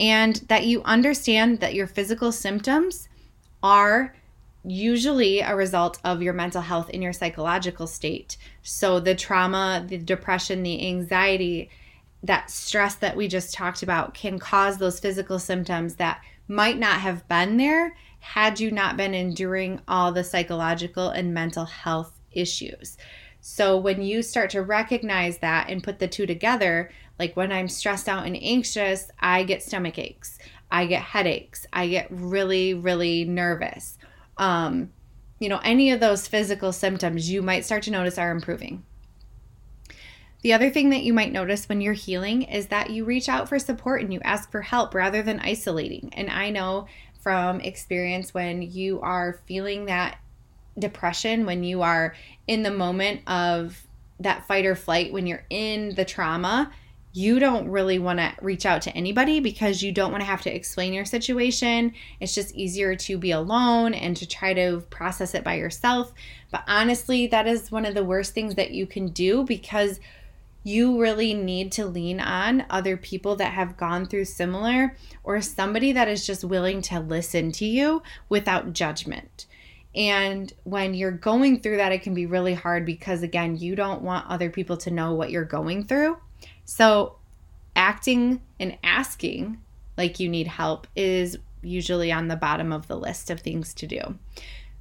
and 0.00 0.36
that 0.48 0.64
you 0.64 0.82
understand 0.84 1.60
that 1.60 1.74
your 1.74 1.86
physical 1.86 2.32
symptoms 2.32 3.08
are 3.62 4.14
usually 4.64 5.40
a 5.40 5.54
result 5.54 5.98
of 6.02 6.22
your 6.22 6.32
mental 6.32 6.62
health 6.62 6.90
and 6.92 7.02
your 7.02 7.12
psychological 7.12 7.86
state. 7.86 8.36
So, 8.62 9.00
the 9.00 9.14
trauma, 9.14 9.84
the 9.86 9.98
depression, 9.98 10.62
the 10.62 10.88
anxiety, 10.88 11.68
that 12.22 12.50
stress 12.50 12.94
that 12.96 13.16
we 13.16 13.28
just 13.28 13.52
talked 13.52 13.82
about 13.82 14.14
can 14.14 14.38
cause 14.38 14.78
those 14.78 15.00
physical 15.00 15.38
symptoms 15.38 15.96
that 15.96 16.20
might 16.48 16.78
not 16.78 17.00
have 17.00 17.26
been 17.28 17.56
there 17.56 17.96
had 18.20 18.60
you 18.60 18.70
not 18.70 18.96
been 18.96 19.14
enduring 19.14 19.80
all 19.88 20.12
the 20.12 20.22
psychological 20.22 21.08
and 21.08 21.34
mental 21.34 21.64
health 21.64 22.20
issues. 22.30 22.96
So, 23.40 23.76
when 23.76 24.02
you 24.02 24.22
start 24.22 24.50
to 24.50 24.62
recognize 24.62 25.38
that 25.38 25.68
and 25.68 25.82
put 25.82 25.98
the 25.98 26.06
two 26.06 26.26
together, 26.26 26.92
like 27.18 27.36
when 27.36 27.50
I'm 27.50 27.68
stressed 27.68 28.08
out 28.08 28.24
and 28.24 28.40
anxious, 28.40 29.10
I 29.18 29.42
get 29.42 29.64
stomach 29.64 29.98
aches, 29.98 30.38
I 30.70 30.86
get 30.86 31.02
headaches, 31.02 31.66
I 31.72 31.88
get 31.88 32.06
really, 32.10 32.74
really 32.74 33.24
nervous. 33.24 33.98
Um, 34.38 34.92
you 35.40 35.48
know, 35.48 35.60
any 35.64 35.90
of 35.90 35.98
those 35.98 36.28
physical 36.28 36.72
symptoms 36.72 37.28
you 37.28 37.42
might 37.42 37.64
start 37.64 37.82
to 37.84 37.90
notice 37.90 38.16
are 38.16 38.30
improving. 38.30 38.84
The 40.42 40.52
other 40.52 40.70
thing 40.70 40.90
that 40.90 41.04
you 41.04 41.12
might 41.12 41.32
notice 41.32 41.68
when 41.68 41.80
you're 41.80 41.92
healing 41.92 42.42
is 42.42 42.66
that 42.66 42.90
you 42.90 43.04
reach 43.04 43.28
out 43.28 43.48
for 43.48 43.58
support 43.58 44.02
and 44.02 44.12
you 44.12 44.20
ask 44.24 44.50
for 44.50 44.60
help 44.60 44.92
rather 44.94 45.22
than 45.22 45.38
isolating. 45.40 46.12
And 46.14 46.28
I 46.28 46.50
know 46.50 46.86
from 47.20 47.60
experience 47.60 48.34
when 48.34 48.60
you 48.60 49.00
are 49.00 49.40
feeling 49.46 49.86
that 49.86 50.18
depression, 50.76 51.46
when 51.46 51.62
you 51.62 51.82
are 51.82 52.14
in 52.48 52.64
the 52.64 52.72
moment 52.72 53.20
of 53.28 53.80
that 54.18 54.46
fight 54.48 54.66
or 54.66 54.74
flight, 54.74 55.12
when 55.12 55.28
you're 55.28 55.44
in 55.48 55.94
the 55.94 56.04
trauma, 56.04 56.72
you 57.12 57.38
don't 57.38 57.68
really 57.68 57.98
want 57.98 58.18
to 58.18 58.34
reach 58.40 58.64
out 58.64 58.82
to 58.82 58.96
anybody 58.96 59.38
because 59.38 59.82
you 59.82 59.92
don't 59.92 60.10
want 60.10 60.22
to 60.22 60.26
have 60.26 60.42
to 60.42 60.54
explain 60.54 60.92
your 60.92 61.04
situation. 61.04 61.92
It's 62.20 62.34
just 62.34 62.54
easier 62.54 62.96
to 62.96 63.18
be 63.18 63.32
alone 63.32 63.92
and 63.94 64.16
to 64.16 64.26
try 64.26 64.54
to 64.54 64.82
process 64.88 65.34
it 65.34 65.44
by 65.44 65.54
yourself. 65.54 66.12
But 66.50 66.64
honestly, 66.66 67.26
that 67.28 67.46
is 67.46 67.70
one 67.70 67.84
of 67.84 67.94
the 67.94 68.04
worst 68.04 68.32
things 68.32 68.54
that 68.54 68.70
you 68.70 68.86
can 68.86 69.08
do 69.08 69.44
because 69.44 70.00
you 70.64 71.00
really 71.00 71.34
need 71.34 71.72
to 71.72 71.86
lean 71.86 72.20
on 72.20 72.64
other 72.70 72.96
people 72.96 73.36
that 73.36 73.52
have 73.52 73.76
gone 73.76 74.06
through 74.06 74.24
similar 74.24 74.96
or 75.24 75.40
somebody 75.40 75.92
that 75.92 76.08
is 76.08 76.26
just 76.26 76.44
willing 76.44 76.82
to 76.82 77.00
listen 77.00 77.52
to 77.52 77.64
you 77.64 78.02
without 78.28 78.72
judgment. 78.72 79.46
And 79.94 80.52
when 80.64 80.94
you're 80.94 81.10
going 81.10 81.60
through 81.60 81.76
that, 81.76 81.92
it 81.92 82.02
can 82.02 82.14
be 82.14 82.26
really 82.26 82.54
hard 82.54 82.86
because, 82.86 83.22
again, 83.22 83.56
you 83.56 83.76
don't 83.76 84.02
want 84.02 84.28
other 84.28 84.48
people 84.48 84.76
to 84.78 84.90
know 84.90 85.12
what 85.12 85.30
you're 85.30 85.44
going 85.44 85.84
through. 85.84 86.16
So, 86.64 87.16
acting 87.76 88.40
and 88.58 88.78
asking 88.82 89.58
like 89.96 90.20
you 90.20 90.28
need 90.28 90.46
help 90.46 90.86
is 90.96 91.38
usually 91.62 92.10
on 92.10 92.28
the 92.28 92.36
bottom 92.36 92.72
of 92.72 92.88
the 92.88 92.96
list 92.96 93.30
of 93.30 93.40
things 93.40 93.74
to 93.74 93.86
do. 93.86 94.18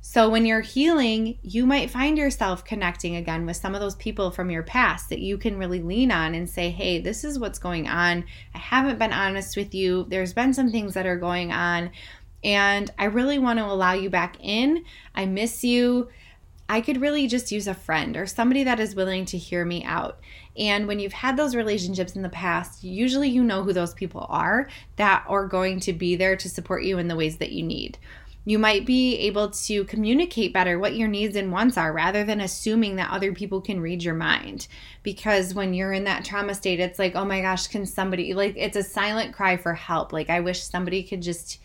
So, 0.03 0.29
when 0.29 0.47
you're 0.47 0.61
healing, 0.61 1.37
you 1.43 1.67
might 1.67 1.91
find 1.91 2.17
yourself 2.17 2.65
connecting 2.65 3.15
again 3.15 3.45
with 3.45 3.57
some 3.57 3.75
of 3.75 3.81
those 3.81 3.95
people 3.95 4.31
from 4.31 4.49
your 4.49 4.63
past 4.63 5.09
that 5.09 5.19
you 5.19 5.37
can 5.37 5.59
really 5.59 5.79
lean 5.79 6.11
on 6.11 6.33
and 6.33 6.49
say, 6.49 6.71
Hey, 6.71 6.99
this 6.99 7.23
is 7.23 7.37
what's 7.37 7.59
going 7.59 7.87
on. 7.87 8.25
I 8.55 8.57
haven't 8.57 8.97
been 8.97 9.13
honest 9.13 9.55
with 9.55 9.75
you. 9.75 10.07
There's 10.09 10.33
been 10.33 10.55
some 10.55 10.71
things 10.71 10.95
that 10.95 11.05
are 11.05 11.17
going 11.17 11.51
on, 11.51 11.91
and 12.43 12.91
I 12.97 13.05
really 13.05 13.37
want 13.37 13.59
to 13.59 13.65
allow 13.65 13.93
you 13.93 14.09
back 14.09 14.37
in. 14.41 14.85
I 15.13 15.27
miss 15.27 15.63
you. 15.63 16.09
I 16.67 16.81
could 16.81 16.99
really 16.99 17.27
just 17.27 17.51
use 17.51 17.67
a 17.67 17.73
friend 17.73 18.17
or 18.17 18.25
somebody 18.25 18.63
that 18.63 18.79
is 18.79 18.95
willing 18.95 19.25
to 19.25 19.37
hear 19.37 19.65
me 19.65 19.83
out. 19.83 20.19
And 20.57 20.87
when 20.87 20.99
you've 20.99 21.13
had 21.13 21.37
those 21.37 21.55
relationships 21.55 22.15
in 22.15 22.21
the 22.21 22.29
past, 22.29 22.83
usually 22.83 23.29
you 23.29 23.43
know 23.43 23.61
who 23.63 23.73
those 23.73 23.93
people 23.93 24.25
are 24.29 24.69
that 24.95 25.25
are 25.27 25.45
going 25.47 25.79
to 25.81 25.93
be 25.93 26.15
there 26.15 26.37
to 26.37 26.49
support 26.49 26.83
you 26.83 26.97
in 26.97 27.07
the 27.07 27.15
ways 27.15 27.37
that 27.37 27.51
you 27.51 27.61
need. 27.61 27.97
You 28.43 28.57
might 28.57 28.85
be 28.85 29.17
able 29.19 29.51
to 29.51 29.83
communicate 29.85 30.53
better 30.53 30.79
what 30.79 30.95
your 30.95 31.07
needs 31.07 31.35
and 31.35 31.51
wants 31.51 31.77
are 31.77 31.93
rather 31.93 32.23
than 32.23 32.41
assuming 32.41 32.95
that 32.95 33.11
other 33.11 33.33
people 33.33 33.61
can 33.61 33.79
read 33.79 34.03
your 34.03 34.15
mind. 34.15 34.67
Because 35.03 35.53
when 35.53 35.73
you're 35.73 35.93
in 35.93 36.05
that 36.05 36.25
trauma 36.25 36.55
state, 36.55 36.79
it's 36.79 36.97
like, 36.97 37.15
oh 37.15 37.25
my 37.25 37.41
gosh, 37.41 37.67
can 37.67 37.85
somebody, 37.85 38.33
like, 38.33 38.55
it's 38.57 38.77
a 38.77 38.83
silent 38.83 39.33
cry 39.33 39.57
for 39.57 39.73
help. 39.73 40.11
Like, 40.11 40.29
I 40.29 40.39
wish 40.39 40.63
somebody 40.63 41.03
could 41.03 41.21
just 41.21 41.59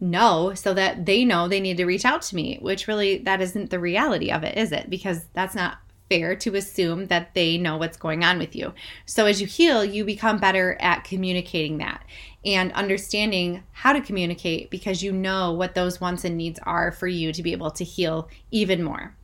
know 0.00 0.54
so 0.54 0.72
that 0.74 1.04
they 1.04 1.24
know 1.24 1.46
they 1.46 1.60
need 1.60 1.76
to 1.76 1.84
reach 1.84 2.04
out 2.04 2.22
to 2.22 2.36
me, 2.36 2.58
which 2.62 2.88
really, 2.88 3.18
that 3.18 3.42
isn't 3.42 3.68
the 3.68 3.80
reality 3.80 4.30
of 4.30 4.44
it, 4.44 4.56
is 4.56 4.72
it? 4.72 4.88
Because 4.88 5.26
that's 5.34 5.54
not 5.54 5.78
fair 6.08 6.34
to 6.34 6.54
assume 6.54 7.06
that 7.08 7.34
they 7.34 7.58
know 7.58 7.76
what's 7.76 7.98
going 7.98 8.24
on 8.24 8.38
with 8.38 8.56
you. 8.56 8.72
So 9.04 9.26
as 9.26 9.42
you 9.42 9.46
heal, 9.46 9.84
you 9.84 10.04
become 10.04 10.38
better 10.38 10.78
at 10.80 11.04
communicating 11.04 11.78
that 11.78 12.02
and 12.48 12.72
understanding 12.72 13.62
how 13.72 13.92
to 13.92 14.00
communicate 14.00 14.70
because 14.70 15.02
you 15.02 15.12
know 15.12 15.52
what 15.52 15.74
those 15.74 16.00
wants 16.00 16.24
and 16.24 16.34
needs 16.34 16.58
are 16.62 16.90
for 16.90 17.06
you 17.06 17.30
to 17.30 17.42
be 17.42 17.52
able 17.52 17.70
to 17.70 17.84
heal 17.84 18.26
even 18.50 18.82
more. 18.82 19.14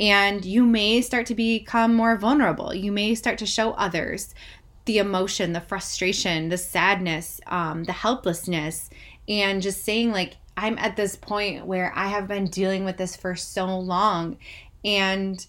And 0.00 0.44
you 0.44 0.64
may 0.64 1.00
start 1.00 1.26
to 1.26 1.36
become 1.36 1.94
more 1.94 2.16
vulnerable. 2.16 2.74
You 2.74 2.90
may 2.90 3.14
start 3.14 3.38
to 3.38 3.46
show 3.46 3.70
others 3.74 4.34
the 4.84 4.98
emotion, 4.98 5.52
the 5.52 5.60
frustration, 5.60 6.48
the 6.48 6.58
sadness, 6.58 7.40
um, 7.46 7.84
the 7.84 7.92
helplessness, 7.92 8.90
and 9.28 9.62
just 9.62 9.84
saying, 9.84 10.10
like, 10.10 10.34
I'm 10.56 10.76
at 10.78 10.96
this 10.96 11.14
point 11.14 11.66
where 11.66 11.92
I 11.94 12.08
have 12.08 12.26
been 12.26 12.46
dealing 12.46 12.84
with 12.84 12.96
this 12.96 13.14
for 13.14 13.36
so 13.36 13.78
long. 13.78 14.38
And 14.84 15.44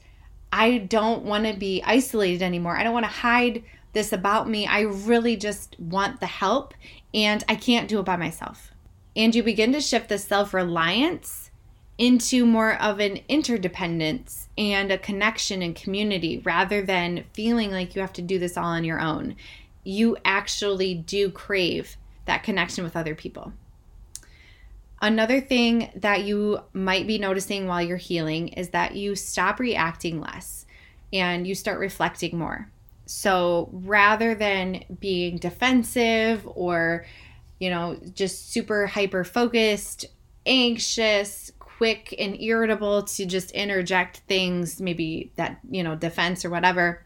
I 0.53 0.77
don't 0.77 1.23
want 1.23 1.47
to 1.47 1.53
be 1.53 1.81
isolated 1.83 2.43
anymore. 2.43 2.77
I 2.77 2.83
don't 2.83 2.93
want 2.93 3.05
to 3.05 3.11
hide 3.11 3.63
this 3.97 4.13
about 4.13 4.47
me. 4.47 4.67
I 4.67 4.81
really 4.81 5.35
just 5.35 5.75
want 5.79 6.19
the 6.19 6.27
help 6.27 6.75
and 7.15 7.43
I 7.49 7.55
can't 7.55 7.89
do 7.89 7.99
it 7.99 8.05
by 8.05 8.15
myself. 8.15 8.71
And 9.15 9.33
you 9.33 9.41
begin 9.41 9.73
to 9.73 9.81
shift 9.81 10.07
the 10.07 10.19
self 10.19 10.53
reliance 10.53 11.49
into 11.97 12.45
more 12.45 12.75
of 12.75 12.99
an 12.99 13.19
interdependence 13.27 14.49
and 14.55 14.91
a 14.91 14.99
connection 14.99 15.63
and 15.63 15.75
community 15.75 16.37
rather 16.45 16.83
than 16.83 17.25
feeling 17.33 17.71
like 17.71 17.95
you 17.95 18.01
have 18.01 18.13
to 18.13 18.21
do 18.21 18.37
this 18.37 18.55
all 18.55 18.65
on 18.65 18.83
your 18.83 18.99
own. 18.99 19.35
You 19.83 20.15
actually 20.23 20.93
do 20.93 21.31
crave 21.31 21.97
that 22.25 22.43
connection 22.43 22.83
with 22.83 22.95
other 22.95 23.15
people. 23.15 23.51
Another 25.01 25.41
thing 25.41 25.89
that 25.95 26.23
you 26.23 26.59
might 26.71 27.07
be 27.07 27.17
noticing 27.17 27.65
while 27.65 27.81
you're 27.81 27.97
healing 27.97 28.49
is 28.49 28.69
that 28.69 28.95
you 28.95 29.15
stop 29.15 29.59
reacting 29.59 30.21
less 30.21 30.67
and 31.11 31.47
you 31.47 31.55
start 31.55 31.79
reflecting 31.79 32.37
more. 32.37 32.69
So 33.07 33.69
rather 33.71 34.35
than 34.35 34.83
being 34.99 35.37
defensive 35.37 36.45
or, 36.45 37.05
you 37.59 37.69
know, 37.69 37.97
just 38.13 38.51
super 38.51 38.85
hyper 38.85 39.23
focused, 39.23 40.05
anxious, 40.45 41.51
quick 41.59 42.13
and 42.19 42.39
irritable 42.41 43.03
to 43.03 43.25
just 43.25 43.51
interject 43.51 44.17
things, 44.27 44.81
maybe 44.81 45.31
that, 45.35 45.59
you 45.69 45.83
know, 45.83 45.95
defense 45.95 46.43
or 46.43 46.49
whatever, 46.49 47.05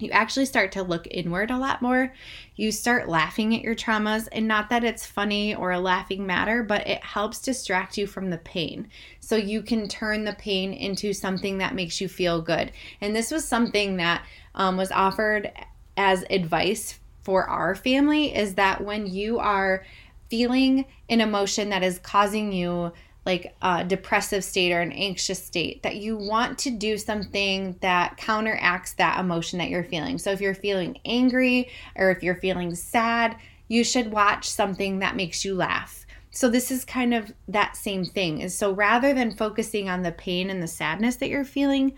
you 0.00 0.10
actually 0.10 0.46
start 0.46 0.72
to 0.72 0.82
look 0.82 1.06
inward 1.10 1.50
a 1.50 1.58
lot 1.58 1.82
more. 1.82 2.14
You 2.56 2.72
start 2.72 3.08
laughing 3.08 3.54
at 3.54 3.62
your 3.62 3.74
traumas, 3.74 4.28
and 4.32 4.48
not 4.48 4.70
that 4.70 4.82
it's 4.82 5.04
funny 5.06 5.54
or 5.54 5.72
a 5.72 5.80
laughing 5.80 6.26
matter, 6.26 6.62
but 6.62 6.86
it 6.86 7.04
helps 7.04 7.40
distract 7.40 7.98
you 7.98 8.06
from 8.06 8.30
the 8.30 8.38
pain. 8.38 8.88
So 9.20 9.36
you 9.36 9.62
can 9.62 9.88
turn 9.88 10.24
the 10.24 10.32
pain 10.34 10.72
into 10.72 11.12
something 11.12 11.58
that 11.58 11.74
makes 11.74 12.00
you 12.00 12.08
feel 12.08 12.40
good. 12.40 12.72
And 13.00 13.14
this 13.14 13.30
was 13.30 13.46
something 13.46 13.98
that 13.98 14.24
um, 14.54 14.76
was 14.76 14.90
offered 14.90 15.50
as 15.96 16.24
advice 16.30 16.98
for 17.22 17.44
our 17.44 17.74
family 17.74 18.34
is 18.34 18.54
that 18.54 18.82
when 18.82 19.06
you 19.06 19.38
are 19.38 19.84
feeling 20.30 20.86
an 21.08 21.20
emotion 21.20 21.70
that 21.70 21.82
is 21.82 21.98
causing 21.98 22.52
you 22.52 22.92
like 23.26 23.54
a 23.60 23.84
depressive 23.84 24.42
state 24.42 24.72
or 24.72 24.80
an 24.80 24.92
anxious 24.92 25.42
state, 25.42 25.82
that 25.82 25.96
you 25.96 26.16
want 26.16 26.58
to 26.58 26.70
do 26.70 26.96
something 26.96 27.76
that 27.80 28.16
counteracts 28.16 28.94
that 28.94 29.20
emotion 29.20 29.58
that 29.58 29.68
you're 29.68 29.84
feeling. 29.84 30.16
So 30.16 30.30
if 30.30 30.40
you're 30.40 30.54
feeling 30.54 30.98
angry 31.04 31.68
or 31.96 32.10
if 32.10 32.22
you're 32.22 32.36
feeling 32.36 32.74
sad, 32.74 33.36
you 33.68 33.84
should 33.84 34.10
watch 34.10 34.48
something 34.48 35.00
that 35.00 35.16
makes 35.16 35.44
you 35.44 35.54
laugh. 35.54 36.06
So 36.30 36.48
this 36.48 36.70
is 36.70 36.84
kind 36.84 37.12
of 37.12 37.32
that 37.48 37.76
same 37.76 38.04
thing. 38.04 38.40
Is 38.40 38.56
so 38.56 38.72
rather 38.72 39.12
than 39.12 39.36
focusing 39.36 39.88
on 39.88 40.02
the 40.02 40.12
pain 40.12 40.48
and 40.48 40.62
the 40.62 40.68
sadness 40.68 41.16
that 41.16 41.28
you're 41.28 41.44
feeling, 41.44 41.92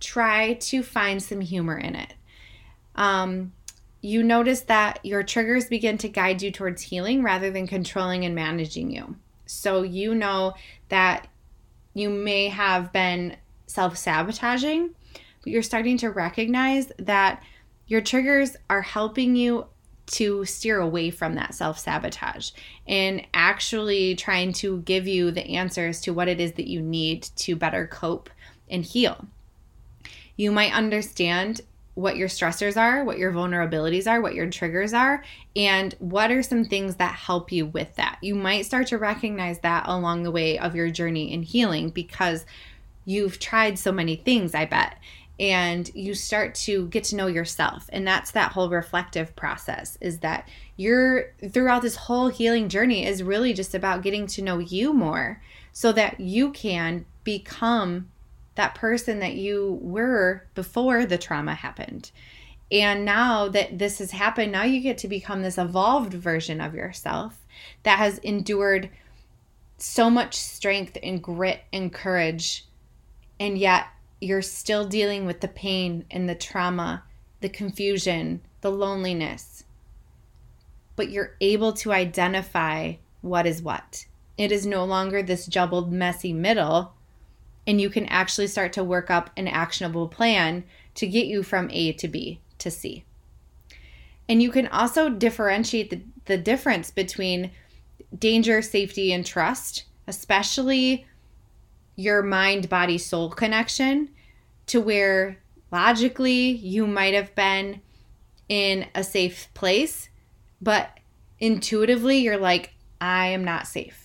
try 0.00 0.54
to 0.54 0.82
find 0.82 1.22
some 1.22 1.40
humor 1.40 1.78
in 1.78 1.94
it. 1.96 2.14
Um, 2.94 3.52
you 4.00 4.22
notice 4.22 4.60
that 4.62 5.00
your 5.02 5.22
triggers 5.22 5.66
begin 5.66 5.96
to 5.98 6.08
guide 6.08 6.42
you 6.42 6.50
towards 6.50 6.82
healing 6.82 7.22
rather 7.22 7.50
than 7.50 7.66
controlling 7.66 8.24
and 8.24 8.34
managing 8.34 8.90
you. 8.90 9.16
So 9.46 9.82
you 9.82 10.14
know 10.14 10.54
that 10.88 11.28
you 11.94 12.10
may 12.10 12.48
have 12.48 12.92
been 12.92 13.36
self 13.66 13.96
sabotaging, 13.96 14.90
but 15.12 15.52
you're 15.52 15.62
starting 15.62 15.96
to 15.98 16.10
recognize 16.10 16.92
that 16.98 17.42
your 17.86 18.00
triggers 18.00 18.56
are 18.68 18.82
helping 18.82 19.36
you 19.36 19.66
to 20.06 20.44
steer 20.44 20.80
away 20.80 21.10
from 21.10 21.34
that 21.34 21.54
self 21.54 21.78
sabotage 21.78 22.50
and 22.86 23.26
actually 23.32 24.14
trying 24.16 24.52
to 24.52 24.80
give 24.82 25.06
you 25.06 25.30
the 25.30 25.56
answers 25.56 26.00
to 26.02 26.12
what 26.12 26.28
it 26.28 26.40
is 26.40 26.52
that 26.52 26.68
you 26.68 26.82
need 26.82 27.22
to 27.36 27.56
better 27.56 27.86
cope 27.86 28.28
and 28.68 28.84
heal. 28.84 29.26
You 30.36 30.52
might 30.52 30.72
understand 30.72 31.60
what 31.94 32.16
your 32.16 32.28
stressors 32.28 32.76
are, 32.76 33.04
what 33.04 33.18
your 33.18 33.32
vulnerabilities 33.32 34.10
are, 34.10 34.20
what 34.20 34.34
your 34.34 34.50
triggers 34.50 34.92
are, 34.92 35.22
and 35.54 35.94
what 36.00 36.30
are 36.32 36.42
some 36.42 36.64
things 36.64 36.96
that 36.96 37.14
help 37.14 37.52
you 37.52 37.66
with 37.66 37.94
that. 37.96 38.18
You 38.20 38.34
might 38.34 38.66
start 38.66 38.88
to 38.88 38.98
recognize 38.98 39.60
that 39.60 39.84
along 39.86 40.24
the 40.24 40.32
way 40.32 40.58
of 40.58 40.74
your 40.74 40.90
journey 40.90 41.32
in 41.32 41.42
healing 41.42 41.90
because 41.90 42.44
you've 43.04 43.38
tried 43.38 43.78
so 43.78 43.92
many 43.92 44.16
things, 44.16 44.54
I 44.54 44.64
bet. 44.64 44.98
And 45.38 45.90
you 45.94 46.14
start 46.14 46.54
to 46.56 46.88
get 46.88 47.04
to 47.04 47.16
know 47.16 47.26
yourself. 47.26 47.88
And 47.92 48.06
that's 48.06 48.32
that 48.32 48.52
whole 48.52 48.70
reflective 48.70 49.34
process 49.36 49.98
is 50.00 50.18
that 50.20 50.48
you're 50.76 51.32
throughout 51.50 51.82
this 51.82 51.96
whole 51.96 52.28
healing 52.28 52.68
journey 52.68 53.04
is 53.04 53.22
really 53.22 53.52
just 53.52 53.74
about 53.74 54.02
getting 54.02 54.26
to 54.28 54.42
know 54.42 54.58
you 54.58 54.92
more 54.92 55.40
so 55.72 55.92
that 55.92 56.20
you 56.20 56.52
can 56.52 57.04
become 57.24 58.08
that 58.54 58.74
person 58.74 59.18
that 59.20 59.34
you 59.34 59.78
were 59.82 60.46
before 60.54 61.06
the 61.06 61.18
trauma 61.18 61.54
happened. 61.54 62.10
And 62.70 63.04
now 63.04 63.48
that 63.48 63.78
this 63.78 63.98
has 63.98 64.12
happened, 64.12 64.52
now 64.52 64.62
you 64.64 64.80
get 64.80 64.98
to 64.98 65.08
become 65.08 65.42
this 65.42 65.58
evolved 65.58 66.14
version 66.14 66.60
of 66.60 66.74
yourself 66.74 67.46
that 67.82 67.98
has 67.98 68.18
endured 68.18 68.90
so 69.76 70.08
much 70.08 70.34
strength 70.36 70.96
and 71.02 71.22
grit 71.22 71.62
and 71.72 71.92
courage. 71.92 72.66
And 73.38 73.58
yet 73.58 73.86
you're 74.20 74.42
still 74.42 74.86
dealing 74.86 75.26
with 75.26 75.40
the 75.40 75.48
pain 75.48 76.04
and 76.10 76.28
the 76.28 76.34
trauma, 76.34 77.04
the 77.40 77.48
confusion, 77.48 78.40
the 78.60 78.70
loneliness. 78.70 79.64
But 80.96 81.10
you're 81.10 81.36
able 81.40 81.72
to 81.74 81.92
identify 81.92 82.94
what 83.20 83.46
is 83.46 83.60
what. 83.60 84.06
It 84.38 84.50
is 84.50 84.66
no 84.66 84.84
longer 84.84 85.22
this 85.22 85.46
jumbled, 85.46 85.92
messy 85.92 86.32
middle 86.32 86.93
and 87.66 87.80
you 87.80 87.90
can 87.90 88.06
actually 88.06 88.46
start 88.46 88.72
to 88.74 88.84
work 88.84 89.10
up 89.10 89.30
an 89.36 89.48
actionable 89.48 90.08
plan 90.08 90.64
to 90.94 91.06
get 91.06 91.26
you 91.26 91.42
from 91.42 91.70
A 91.70 91.92
to 91.92 92.08
B 92.08 92.40
to 92.58 92.70
C. 92.70 93.04
And 94.28 94.42
you 94.42 94.50
can 94.50 94.66
also 94.68 95.08
differentiate 95.08 95.90
the, 95.90 96.02
the 96.26 96.38
difference 96.38 96.90
between 96.90 97.50
danger, 98.16 98.62
safety, 98.62 99.12
and 99.12 99.24
trust, 99.24 99.84
especially 100.06 101.06
your 101.96 102.22
mind, 102.22 102.68
body, 102.68 102.98
soul 102.98 103.30
connection, 103.30 104.08
to 104.66 104.80
where 104.80 105.38
logically 105.70 106.50
you 106.50 106.86
might 106.86 107.14
have 107.14 107.34
been 107.34 107.80
in 108.48 108.86
a 108.94 109.04
safe 109.04 109.48
place, 109.54 110.08
but 110.60 110.98
intuitively 111.38 112.18
you're 112.18 112.36
like, 112.36 112.74
I 113.00 113.28
am 113.28 113.44
not 113.44 113.66
safe. 113.66 114.03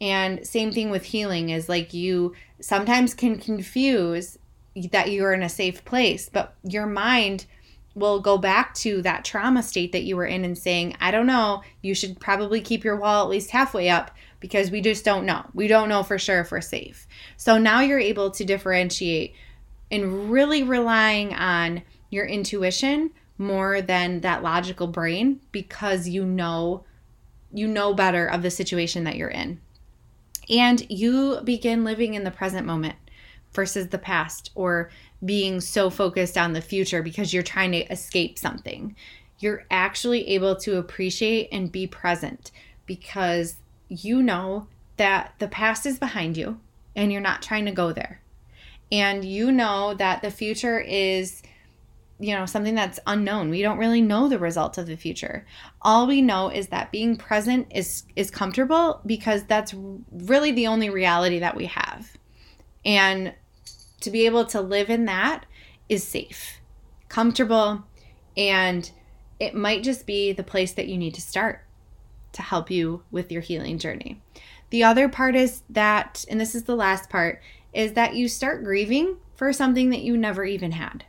And 0.00 0.46
same 0.46 0.72
thing 0.72 0.90
with 0.90 1.04
healing 1.04 1.50
is 1.50 1.68
like 1.68 1.92
you 1.92 2.34
sometimes 2.60 3.14
can 3.14 3.38
confuse 3.38 4.38
that 4.92 5.10
you're 5.10 5.32
in 5.32 5.42
a 5.42 5.48
safe 5.48 5.84
place, 5.84 6.28
but 6.28 6.54
your 6.62 6.86
mind 6.86 7.46
will 7.94 8.20
go 8.20 8.38
back 8.38 8.74
to 8.74 9.02
that 9.02 9.24
trauma 9.24 9.62
state 9.62 9.92
that 9.92 10.04
you 10.04 10.16
were 10.16 10.26
in 10.26 10.44
and 10.44 10.56
saying, 10.56 10.96
I 11.00 11.10
don't 11.10 11.26
know, 11.26 11.62
you 11.82 11.94
should 11.94 12.20
probably 12.20 12.60
keep 12.60 12.84
your 12.84 12.96
wall 12.96 13.24
at 13.24 13.30
least 13.30 13.50
halfway 13.50 13.88
up 13.88 14.12
because 14.40 14.70
we 14.70 14.80
just 14.80 15.04
don't 15.04 15.26
know. 15.26 15.44
We 15.52 15.66
don't 15.66 15.88
know 15.88 16.04
for 16.04 16.18
sure 16.18 16.40
if 16.40 16.52
we're 16.52 16.60
safe. 16.60 17.08
So 17.36 17.58
now 17.58 17.80
you're 17.80 17.98
able 17.98 18.30
to 18.30 18.44
differentiate 18.44 19.34
and 19.90 20.30
really 20.30 20.62
relying 20.62 21.34
on 21.34 21.82
your 22.10 22.26
intuition 22.26 23.10
more 23.36 23.80
than 23.82 24.20
that 24.20 24.42
logical 24.42 24.86
brain 24.86 25.40
because 25.52 26.08
you 26.08 26.24
know 26.24 26.84
you 27.52 27.66
know 27.66 27.94
better 27.94 28.26
of 28.26 28.42
the 28.42 28.50
situation 28.50 29.04
that 29.04 29.16
you're 29.16 29.28
in 29.28 29.60
and 30.50 30.84
you 30.90 31.40
begin 31.44 31.84
living 31.84 32.14
in 32.14 32.24
the 32.24 32.30
present 32.30 32.66
moment 32.66 32.96
versus 33.52 33.88
the 33.88 33.98
past 33.98 34.50
or 34.54 34.90
being 35.24 35.60
so 35.60 35.90
focused 35.90 36.38
on 36.38 36.52
the 36.52 36.60
future 36.60 37.02
because 37.02 37.32
you're 37.32 37.42
trying 37.42 37.72
to 37.72 37.92
escape 37.92 38.38
something. 38.38 38.94
You're 39.38 39.64
actually 39.70 40.28
able 40.28 40.56
to 40.56 40.78
appreciate 40.78 41.48
and 41.52 41.72
be 41.72 41.86
present 41.86 42.50
because 42.86 43.56
you 43.88 44.22
know 44.22 44.68
that 44.96 45.34
the 45.38 45.48
past 45.48 45.86
is 45.86 45.98
behind 45.98 46.36
you 46.36 46.60
and 46.94 47.12
you're 47.12 47.20
not 47.20 47.42
trying 47.42 47.64
to 47.64 47.72
go 47.72 47.92
there. 47.92 48.20
And 48.90 49.24
you 49.24 49.52
know 49.52 49.94
that 49.94 50.22
the 50.22 50.30
future 50.30 50.80
is 50.80 51.42
you 52.18 52.34
know 52.34 52.46
something 52.46 52.74
that's 52.74 52.98
unknown. 53.06 53.50
We 53.50 53.62
don't 53.62 53.78
really 53.78 54.00
know 54.00 54.28
the 54.28 54.38
result 54.38 54.78
of 54.78 54.86
the 54.86 54.96
future. 54.96 55.46
All 55.82 56.06
we 56.06 56.20
know 56.20 56.48
is 56.48 56.68
that 56.68 56.92
being 56.92 57.16
present 57.16 57.68
is 57.74 58.04
is 58.16 58.30
comfortable 58.30 59.00
because 59.06 59.44
that's 59.44 59.74
really 60.10 60.52
the 60.52 60.66
only 60.66 60.90
reality 60.90 61.38
that 61.38 61.56
we 61.56 61.66
have. 61.66 62.16
And 62.84 63.34
to 64.00 64.10
be 64.10 64.26
able 64.26 64.44
to 64.46 64.60
live 64.60 64.90
in 64.90 65.04
that 65.06 65.46
is 65.88 66.04
safe 66.04 66.60
comfortable 67.08 67.84
and 68.36 68.90
it 69.40 69.54
might 69.54 69.82
just 69.82 70.06
be 70.06 70.32
the 70.32 70.42
place 70.42 70.72
that 70.72 70.88
you 70.88 70.98
need 70.98 71.14
to 71.14 71.20
start 71.20 71.64
to 72.32 72.42
help 72.42 72.70
you 72.70 73.02
with 73.10 73.32
your 73.32 73.40
healing 73.40 73.78
journey. 73.78 74.20
The 74.70 74.84
other 74.84 75.08
part 75.08 75.34
is 75.34 75.62
that 75.70 76.24
and 76.28 76.40
this 76.40 76.54
is 76.54 76.64
the 76.64 76.76
last 76.76 77.08
part 77.08 77.40
is 77.72 77.94
that 77.94 78.14
you 78.14 78.28
start 78.28 78.64
grieving 78.64 79.16
for 79.34 79.52
something 79.52 79.90
that 79.90 80.02
you 80.02 80.16
never 80.16 80.44
even 80.44 80.72
had 80.72 81.04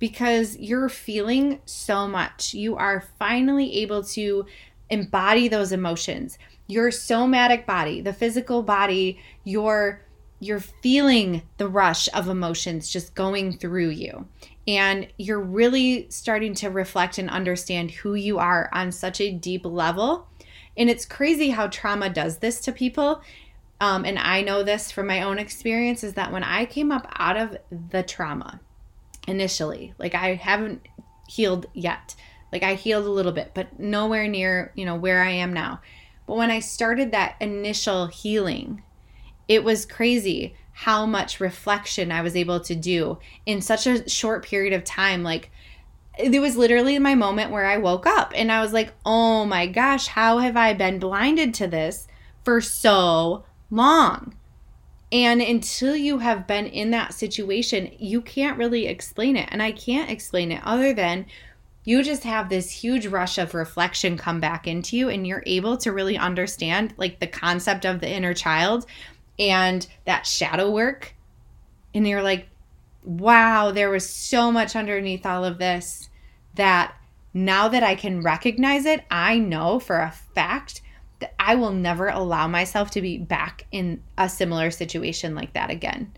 because 0.00 0.56
you're 0.56 0.88
feeling 0.88 1.60
so 1.66 2.08
much. 2.08 2.52
You 2.54 2.74
are 2.76 3.04
finally 3.20 3.76
able 3.76 4.02
to 4.04 4.46
embody 4.88 5.46
those 5.46 5.70
emotions. 5.70 6.38
Your 6.66 6.90
somatic 6.90 7.66
body, 7.66 8.00
the 8.00 8.12
physical 8.12 8.64
body, 8.64 9.20
you're 9.44 10.02
you're 10.42 10.60
feeling 10.60 11.42
the 11.58 11.68
rush 11.68 12.08
of 12.14 12.26
emotions 12.26 12.88
just 12.88 13.14
going 13.14 13.52
through 13.58 13.90
you. 13.90 14.26
And 14.66 15.06
you're 15.18 15.38
really 15.40 16.06
starting 16.08 16.54
to 16.54 16.70
reflect 16.70 17.18
and 17.18 17.28
understand 17.28 17.90
who 17.90 18.14
you 18.14 18.38
are 18.38 18.70
on 18.72 18.90
such 18.90 19.20
a 19.20 19.32
deep 19.32 19.66
level. 19.66 20.26
And 20.78 20.88
it's 20.88 21.04
crazy 21.04 21.50
how 21.50 21.66
trauma 21.66 22.08
does 22.08 22.38
this 22.38 22.58
to 22.62 22.72
people. 22.72 23.20
Um, 23.82 24.06
and 24.06 24.18
I 24.18 24.40
know 24.40 24.62
this 24.62 24.90
from 24.90 25.06
my 25.06 25.20
own 25.22 25.38
experience 25.38 26.02
is 26.02 26.14
that 26.14 26.32
when 26.32 26.44
I 26.44 26.64
came 26.64 26.90
up 26.90 27.06
out 27.16 27.36
of 27.36 27.58
the 27.90 28.02
trauma, 28.02 28.60
initially. 29.26 29.94
Like 29.98 30.14
I 30.14 30.34
haven't 30.34 30.86
healed 31.28 31.66
yet. 31.72 32.14
Like 32.52 32.62
I 32.62 32.74
healed 32.74 33.06
a 33.06 33.10
little 33.10 33.32
bit, 33.32 33.52
but 33.54 33.78
nowhere 33.78 34.26
near, 34.28 34.72
you 34.74 34.84
know, 34.84 34.96
where 34.96 35.22
I 35.22 35.30
am 35.30 35.52
now. 35.52 35.80
But 36.26 36.36
when 36.36 36.50
I 36.50 36.60
started 36.60 37.12
that 37.12 37.36
initial 37.40 38.06
healing, 38.06 38.82
it 39.48 39.64
was 39.64 39.86
crazy 39.86 40.54
how 40.72 41.04
much 41.04 41.40
reflection 41.40 42.10
I 42.10 42.22
was 42.22 42.36
able 42.36 42.60
to 42.60 42.74
do 42.74 43.18
in 43.44 43.60
such 43.60 43.86
a 43.86 44.08
short 44.08 44.44
period 44.44 44.72
of 44.72 44.84
time. 44.84 45.22
Like 45.22 45.50
it 46.18 46.40
was 46.40 46.56
literally 46.56 46.98
my 46.98 47.14
moment 47.14 47.50
where 47.50 47.66
I 47.66 47.76
woke 47.76 48.06
up 48.06 48.32
and 48.34 48.50
I 48.50 48.60
was 48.60 48.72
like, 48.72 48.92
"Oh 49.04 49.44
my 49.44 49.66
gosh, 49.66 50.08
how 50.08 50.38
have 50.38 50.56
I 50.56 50.72
been 50.72 50.98
blinded 50.98 51.54
to 51.54 51.66
this 51.66 52.08
for 52.44 52.60
so 52.60 53.44
long?" 53.70 54.34
And 55.12 55.40
until 55.40 55.96
you 55.96 56.18
have 56.18 56.46
been 56.46 56.66
in 56.66 56.90
that 56.92 57.14
situation, 57.14 57.90
you 57.98 58.20
can't 58.20 58.58
really 58.58 58.86
explain 58.86 59.36
it. 59.36 59.48
And 59.50 59.62
I 59.62 59.72
can't 59.72 60.10
explain 60.10 60.52
it 60.52 60.62
other 60.64 60.92
than 60.92 61.26
you 61.84 62.02
just 62.02 62.24
have 62.24 62.48
this 62.48 62.70
huge 62.70 63.06
rush 63.06 63.38
of 63.38 63.54
reflection 63.54 64.16
come 64.16 64.38
back 64.38 64.66
into 64.66 64.96
you 64.96 65.08
and 65.08 65.26
you're 65.26 65.42
able 65.46 65.76
to 65.78 65.92
really 65.92 66.16
understand 66.16 66.94
like 66.96 67.18
the 67.18 67.26
concept 67.26 67.84
of 67.84 68.00
the 68.00 68.10
inner 68.10 68.34
child 68.34 68.86
and 69.38 69.86
that 70.04 70.26
shadow 70.26 70.70
work. 70.70 71.14
And 71.94 72.06
you're 72.06 72.22
like, 72.22 72.48
wow, 73.02 73.72
there 73.72 73.90
was 73.90 74.08
so 74.08 74.52
much 74.52 74.76
underneath 74.76 75.26
all 75.26 75.44
of 75.44 75.58
this 75.58 76.10
that 76.54 76.94
now 77.32 77.68
that 77.68 77.82
I 77.82 77.94
can 77.94 78.22
recognize 78.22 78.84
it, 78.84 79.04
I 79.10 79.38
know 79.38 79.80
for 79.80 79.98
a 79.98 80.10
fact 80.10 80.82
I 81.38 81.54
will 81.54 81.72
never 81.72 82.08
allow 82.08 82.46
myself 82.46 82.90
to 82.92 83.02
be 83.02 83.18
back 83.18 83.66
in 83.72 84.02
a 84.16 84.28
similar 84.28 84.70
situation 84.70 85.34
like 85.34 85.52
that 85.54 85.70
again. 85.70 86.12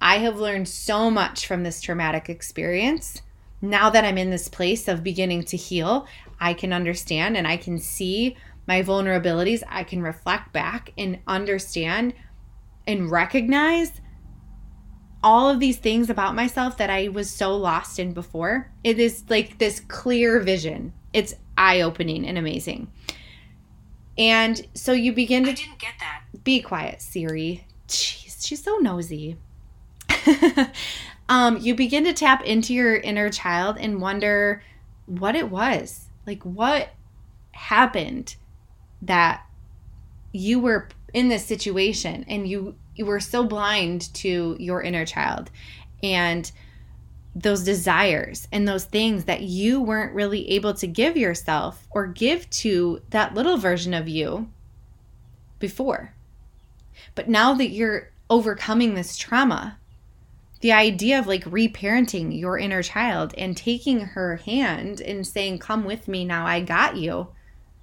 I 0.00 0.18
have 0.18 0.38
learned 0.38 0.68
so 0.68 1.10
much 1.10 1.46
from 1.46 1.62
this 1.62 1.80
traumatic 1.80 2.28
experience. 2.28 3.22
Now 3.60 3.90
that 3.90 4.04
I'm 4.04 4.18
in 4.18 4.30
this 4.30 4.48
place 4.48 4.86
of 4.86 5.02
beginning 5.02 5.44
to 5.44 5.56
heal, 5.56 6.06
I 6.38 6.54
can 6.54 6.72
understand 6.72 7.36
and 7.36 7.46
I 7.46 7.56
can 7.56 7.78
see 7.78 8.36
my 8.66 8.82
vulnerabilities. 8.82 9.62
I 9.68 9.82
can 9.82 10.02
reflect 10.02 10.52
back 10.52 10.92
and 10.96 11.18
understand 11.26 12.14
and 12.86 13.10
recognize 13.10 14.00
all 15.22 15.48
of 15.48 15.58
these 15.58 15.78
things 15.78 16.10
about 16.10 16.36
myself 16.36 16.76
that 16.76 16.90
I 16.90 17.08
was 17.08 17.28
so 17.28 17.56
lost 17.56 17.98
in 17.98 18.12
before. 18.12 18.70
It 18.84 19.00
is 19.00 19.24
like 19.28 19.58
this 19.58 19.80
clear 19.80 20.38
vision. 20.38 20.92
It's 21.12 21.34
eye 21.56 21.80
opening 21.80 22.26
and 22.26 22.38
amazing. 22.38 22.92
And 24.18 24.66
so 24.74 24.92
you 24.92 25.12
begin 25.12 25.44
to 25.44 25.50
I 25.50 25.54
didn't 25.54 25.78
get 25.78 25.94
that. 26.00 26.22
Be 26.42 26.60
quiet, 26.60 27.00
Siri. 27.00 27.64
Jeez, 27.86 28.44
she's 28.44 28.62
so 28.62 28.78
nosy. 28.78 29.36
um, 31.28 31.58
you 31.58 31.74
begin 31.74 32.04
to 32.04 32.12
tap 32.12 32.44
into 32.44 32.74
your 32.74 32.96
inner 32.96 33.30
child 33.30 33.78
and 33.78 34.00
wonder 34.00 34.62
what 35.06 35.36
it 35.36 35.50
was. 35.50 36.08
Like 36.26 36.42
what 36.42 36.90
happened 37.52 38.36
that 39.02 39.44
you 40.32 40.58
were 40.58 40.88
in 41.14 41.28
this 41.28 41.44
situation 41.44 42.24
and 42.28 42.46
you 42.46 42.74
you 42.94 43.06
were 43.06 43.20
so 43.20 43.44
blind 43.44 44.12
to 44.14 44.56
your 44.58 44.82
inner 44.82 45.06
child. 45.06 45.50
And 46.02 46.50
those 47.42 47.62
desires 47.62 48.48
and 48.50 48.66
those 48.66 48.84
things 48.84 49.24
that 49.24 49.42
you 49.42 49.80
weren't 49.80 50.14
really 50.14 50.50
able 50.50 50.74
to 50.74 50.86
give 50.86 51.16
yourself 51.16 51.86
or 51.90 52.06
give 52.06 52.48
to 52.50 53.00
that 53.10 53.34
little 53.34 53.56
version 53.56 53.94
of 53.94 54.08
you 54.08 54.48
before. 55.58 56.14
But 57.14 57.28
now 57.28 57.54
that 57.54 57.70
you're 57.70 58.10
overcoming 58.28 58.94
this 58.94 59.16
trauma, 59.16 59.78
the 60.60 60.72
idea 60.72 61.18
of 61.18 61.26
like 61.26 61.44
reparenting 61.44 62.38
your 62.38 62.58
inner 62.58 62.82
child 62.82 63.34
and 63.38 63.56
taking 63.56 64.00
her 64.00 64.36
hand 64.36 65.00
and 65.00 65.26
saying, 65.26 65.60
Come 65.60 65.84
with 65.84 66.08
me 66.08 66.24
now, 66.24 66.46
I 66.46 66.60
got 66.60 66.96
you. 66.96 67.28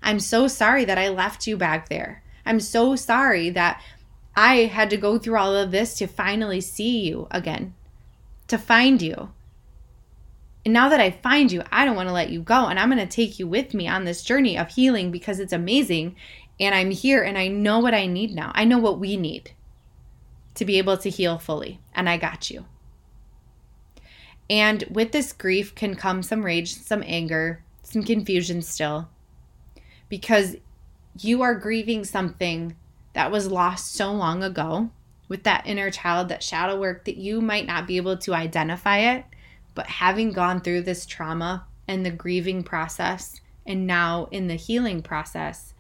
I'm 0.03 0.19
so 0.19 0.47
sorry 0.47 0.85
that 0.85 0.97
I 0.97 1.09
left 1.09 1.47
you 1.47 1.55
back 1.55 1.87
there. 1.87 2.23
I'm 2.45 2.59
so 2.59 2.95
sorry 2.95 3.49
that 3.51 3.81
I 4.35 4.65
had 4.65 4.89
to 4.89 4.97
go 4.97 5.17
through 5.17 5.37
all 5.37 5.55
of 5.55 5.71
this 5.71 5.97
to 5.97 6.07
finally 6.07 6.59
see 6.59 6.99
you 6.99 7.27
again, 7.31 7.73
to 8.47 8.57
find 8.57 9.01
you. 9.01 9.31
And 10.65 10.73
now 10.73 10.89
that 10.89 10.99
I 10.99 11.11
find 11.11 11.51
you, 11.51 11.61
I 11.71 11.85
don't 11.85 11.95
want 11.95 12.09
to 12.09 12.13
let 12.13 12.31
you 12.31 12.41
go. 12.41 12.65
And 12.65 12.79
I'm 12.79 12.89
going 12.89 12.97
to 12.97 13.05
take 13.05 13.37
you 13.37 13.47
with 13.47 13.75
me 13.75 13.87
on 13.87 14.03
this 14.03 14.23
journey 14.23 14.57
of 14.57 14.69
healing 14.69 15.11
because 15.11 15.39
it's 15.39 15.53
amazing. 15.53 16.15
And 16.59 16.73
I'm 16.73 16.89
here 16.89 17.21
and 17.21 17.37
I 17.37 17.47
know 17.47 17.79
what 17.79 17.93
I 17.93 18.07
need 18.07 18.33
now. 18.33 18.51
I 18.55 18.65
know 18.65 18.79
what 18.79 18.99
we 18.99 19.15
need 19.15 19.51
to 20.55 20.65
be 20.65 20.79
able 20.79 20.97
to 20.97 21.09
heal 21.09 21.37
fully. 21.37 21.79
And 21.93 22.09
I 22.09 22.17
got 22.17 22.49
you. 22.49 22.65
And 24.49 24.83
with 24.89 25.11
this 25.11 25.33
grief 25.33 25.75
can 25.75 25.95
come 25.95 26.23
some 26.23 26.43
rage, 26.43 26.73
some 26.73 27.03
anger, 27.05 27.63
some 27.83 28.03
confusion 28.03 28.61
still, 28.61 29.09
because 30.09 30.55
you 31.19 31.41
are 31.41 31.55
grieving 31.55 32.03
something 32.03 32.75
that 33.13 33.31
was 33.31 33.51
lost 33.51 33.93
so 33.93 34.11
long 34.11 34.43
ago 34.43 34.89
with 35.27 35.43
that 35.43 35.65
inner 35.65 35.89
child, 35.89 36.29
that 36.29 36.43
shadow 36.43 36.79
work 36.79 37.05
that 37.05 37.17
you 37.17 37.41
might 37.41 37.65
not 37.65 37.87
be 37.87 37.97
able 37.97 38.17
to 38.17 38.33
identify 38.33 38.97
it. 38.97 39.25
But 39.75 39.87
having 39.87 40.31
gone 40.31 40.61
through 40.61 40.81
this 40.81 41.05
trauma 41.05 41.67
and 41.87 42.05
the 42.05 42.11
grieving 42.11 42.63
process, 42.63 43.41
and 43.65 43.85
now 43.85 44.27
in 44.31 44.47
the 44.47 44.55
healing 44.55 45.01
process, 45.01 45.73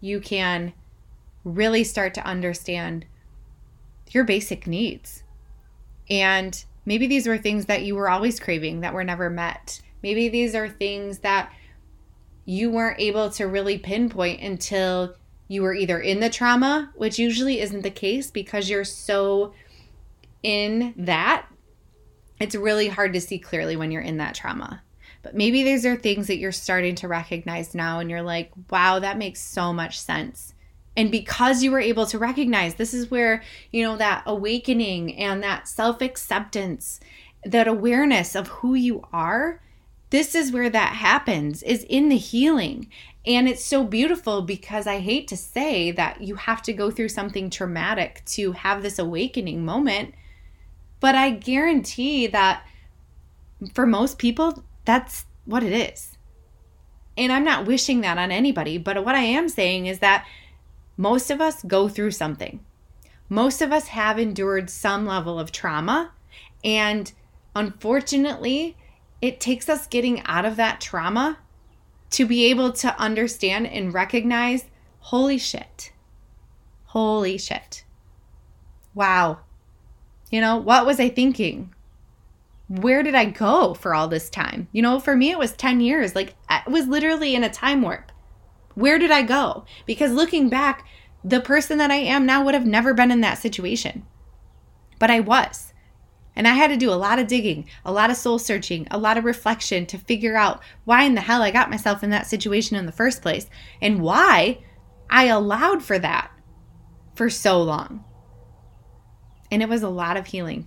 you 0.00 0.20
can 0.20 0.72
really 1.44 1.82
start 1.82 2.14
to 2.14 2.26
understand 2.26 3.06
your 4.10 4.24
basic 4.24 4.66
needs. 4.66 5.22
And 6.08 6.62
maybe 6.84 7.06
these 7.06 7.26
were 7.26 7.38
things 7.38 7.66
that 7.66 7.82
you 7.82 7.94
were 7.94 8.08
always 8.08 8.38
craving 8.38 8.80
that 8.80 8.94
were 8.94 9.04
never 9.04 9.30
met. 9.30 9.80
Maybe 10.02 10.28
these 10.28 10.54
are 10.54 10.68
things 10.68 11.20
that 11.20 11.52
you 12.44 12.70
weren't 12.70 13.00
able 13.00 13.30
to 13.30 13.46
really 13.46 13.78
pinpoint 13.78 14.42
until 14.42 15.14
you 15.48 15.62
were 15.62 15.74
either 15.74 15.98
in 15.98 16.20
the 16.20 16.28
trauma, 16.28 16.92
which 16.94 17.18
usually 17.18 17.60
isn't 17.60 17.82
the 17.82 17.90
case 17.90 18.30
because 18.30 18.68
you're 18.68 18.84
so 18.84 19.54
in 20.42 20.92
that. 20.96 21.46
It's 22.40 22.54
really 22.54 22.88
hard 22.88 23.12
to 23.12 23.20
see 23.20 23.38
clearly 23.38 23.76
when 23.76 23.90
you're 23.90 24.02
in 24.02 24.18
that 24.18 24.34
trauma. 24.34 24.82
But 25.22 25.34
maybe 25.34 25.62
these 25.62 25.86
are 25.86 25.96
things 25.96 26.26
that 26.26 26.36
you're 26.36 26.52
starting 26.52 26.94
to 26.96 27.08
recognize 27.08 27.74
now 27.74 27.98
and 27.98 28.10
you're 28.10 28.22
like, 28.22 28.50
wow, 28.70 28.98
that 28.98 29.16
makes 29.16 29.40
so 29.40 29.72
much 29.72 29.98
sense. 29.98 30.54
And 30.96 31.10
because 31.10 31.62
you 31.62 31.70
were 31.70 31.80
able 31.80 32.06
to 32.06 32.18
recognize 32.18 32.74
this 32.74 32.94
is 32.94 33.10
where, 33.10 33.42
you 33.72 33.82
know, 33.82 33.96
that 33.96 34.22
awakening 34.26 35.16
and 35.16 35.42
that 35.42 35.66
self 35.66 36.00
acceptance, 36.00 37.00
that 37.44 37.66
awareness 37.66 38.36
of 38.36 38.48
who 38.48 38.74
you 38.74 39.04
are, 39.12 39.60
this 40.10 40.34
is 40.34 40.52
where 40.52 40.70
that 40.70 40.94
happens, 40.94 41.62
is 41.62 41.84
in 41.84 42.08
the 42.08 42.16
healing. 42.16 42.88
And 43.26 43.48
it's 43.48 43.64
so 43.64 43.82
beautiful 43.82 44.42
because 44.42 44.86
I 44.86 45.00
hate 45.00 45.26
to 45.28 45.36
say 45.36 45.90
that 45.92 46.20
you 46.20 46.36
have 46.36 46.62
to 46.62 46.72
go 46.72 46.90
through 46.90 47.08
something 47.08 47.48
traumatic 47.48 48.22
to 48.26 48.52
have 48.52 48.82
this 48.82 48.98
awakening 48.98 49.64
moment. 49.64 50.14
But 51.04 51.14
I 51.14 51.32
guarantee 51.32 52.28
that 52.28 52.64
for 53.74 53.84
most 53.84 54.16
people, 54.16 54.64
that's 54.86 55.26
what 55.44 55.62
it 55.62 55.92
is. 55.92 56.16
And 57.18 57.30
I'm 57.30 57.44
not 57.44 57.66
wishing 57.66 58.00
that 58.00 58.16
on 58.16 58.30
anybody, 58.30 58.78
but 58.78 59.04
what 59.04 59.14
I 59.14 59.20
am 59.20 59.50
saying 59.50 59.84
is 59.84 59.98
that 59.98 60.26
most 60.96 61.30
of 61.30 61.42
us 61.42 61.62
go 61.62 61.90
through 61.90 62.12
something. 62.12 62.64
Most 63.28 63.60
of 63.60 63.70
us 63.70 63.88
have 63.88 64.18
endured 64.18 64.70
some 64.70 65.04
level 65.04 65.38
of 65.38 65.52
trauma. 65.52 66.12
And 66.64 67.12
unfortunately, 67.54 68.74
it 69.20 69.40
takes 69.40 69.68
us 69.68 69.86
getting 69.86 70.22
out 70.24 70.46
of 70.46 70.56
that 70.56 70.80
trauma 70.80 71.36
to 72.12 72.24
be 72.24 72.46
able 72.46 72.72
to 72.72 72.98
understand 72.98 73.66
and 73.66 73.92
recognize 73.92 74.64
holy 75.00 75.36
shit. 75.36 75.92
Holy 76.86 77.36
shit. 77.36 77.84
Wow. 78.94 79.40
You 80.34 80.40
know, 80.40 80.56
what 80.56 80.84
was 80.84 80.98
I 80.98 81.10
thinking? 81.10 81.72
Where 82.66 83.04
did 83.04 83.14
I 83.14 83.26
go 83.26 83.72
for 83.72 83.94
all 83.94 84.08
this 84.08 84.28
time? 84.28 84.66
You 84.72 84.82
know, 84.82 84.98
for 84.98 85.14
me, 85.14 85.30
it 85.30 85.38
was 85.38 85.52
10 85.52 85.80
years. 85.80 86.16
Like, 86.16 86.34
I 86.48 86.64
was 86.66 86.88
literally 86.88 87.36
in 87.36 87.44
a 87.44 87.48
time 87.48 87.82
warp. 87.82 88.10
Where 88.74 88.98
did 88.98 89.12
I 89.12 89.22
go? 89.22 89.64
Because 89.86 90.10
looking 90.10 90.48
back, 90.48 90.88
the 91.22 91.40
person 91.40 91.78
that 91.78 91.92
I 91.92 91.98
am 91.98 92.26
now 92.26 92.42
would 92.44 92.54
have 92.54 92.66
never 92.66 92.94
been 92.94 93.12
in 93.12 93.20
that 93.20 93.38
situation. 93.38 94.06
But 94.98 95.08
I 95.08 95.20
was. 95.20 95.72
And 96.34 96.48
I 96.48 96.54
had 96.54 96.70
to 96.70 96.76
do 96.76 96.90
a 96.90 96.98
lot 96.98 97.20
of 97.20 97.28
digging, 97.28 97.68
a 97.84 97.92
lot 97.92 98.10
of 98.10 98.16
soul 98.16 98.40
searching, 98.40 98.88
a 98.90 98.98
lot 98.98 99.16
of 99.16 99.24
reflection 99.24 99.86
to 99.86 99.98
figure 99.98 100.36
out 100.36 100.64
why 100.84 101.04
in 101.04 101.14
the 101.14 101.20
hell 101.20 101.42
I 101.42 101.52
got 101.52 101.70
myself 101.70 102.02
in 102.02 102.10
that 102.10 102.26
situation 102.26 102.76
in 102.76 102.86
the 102.86 102.90
first 102.90 103.22
place 103.22 103.48
and 103.80 104.02
why 104.02 104.58
I 105.08 105.26
allowed 105.26 105.84
for 105.84 106.00
that 106.00 106.32
for 107.14 107.30
so 107.30 107.62
long. 107.62 108.04
And 109.54 109.62
it 109.62 109.68
was 109.68 109.84
a 109.84 109.88
lot 109.88 110.16
of 110.16 110.26
healing. 110.26 110.66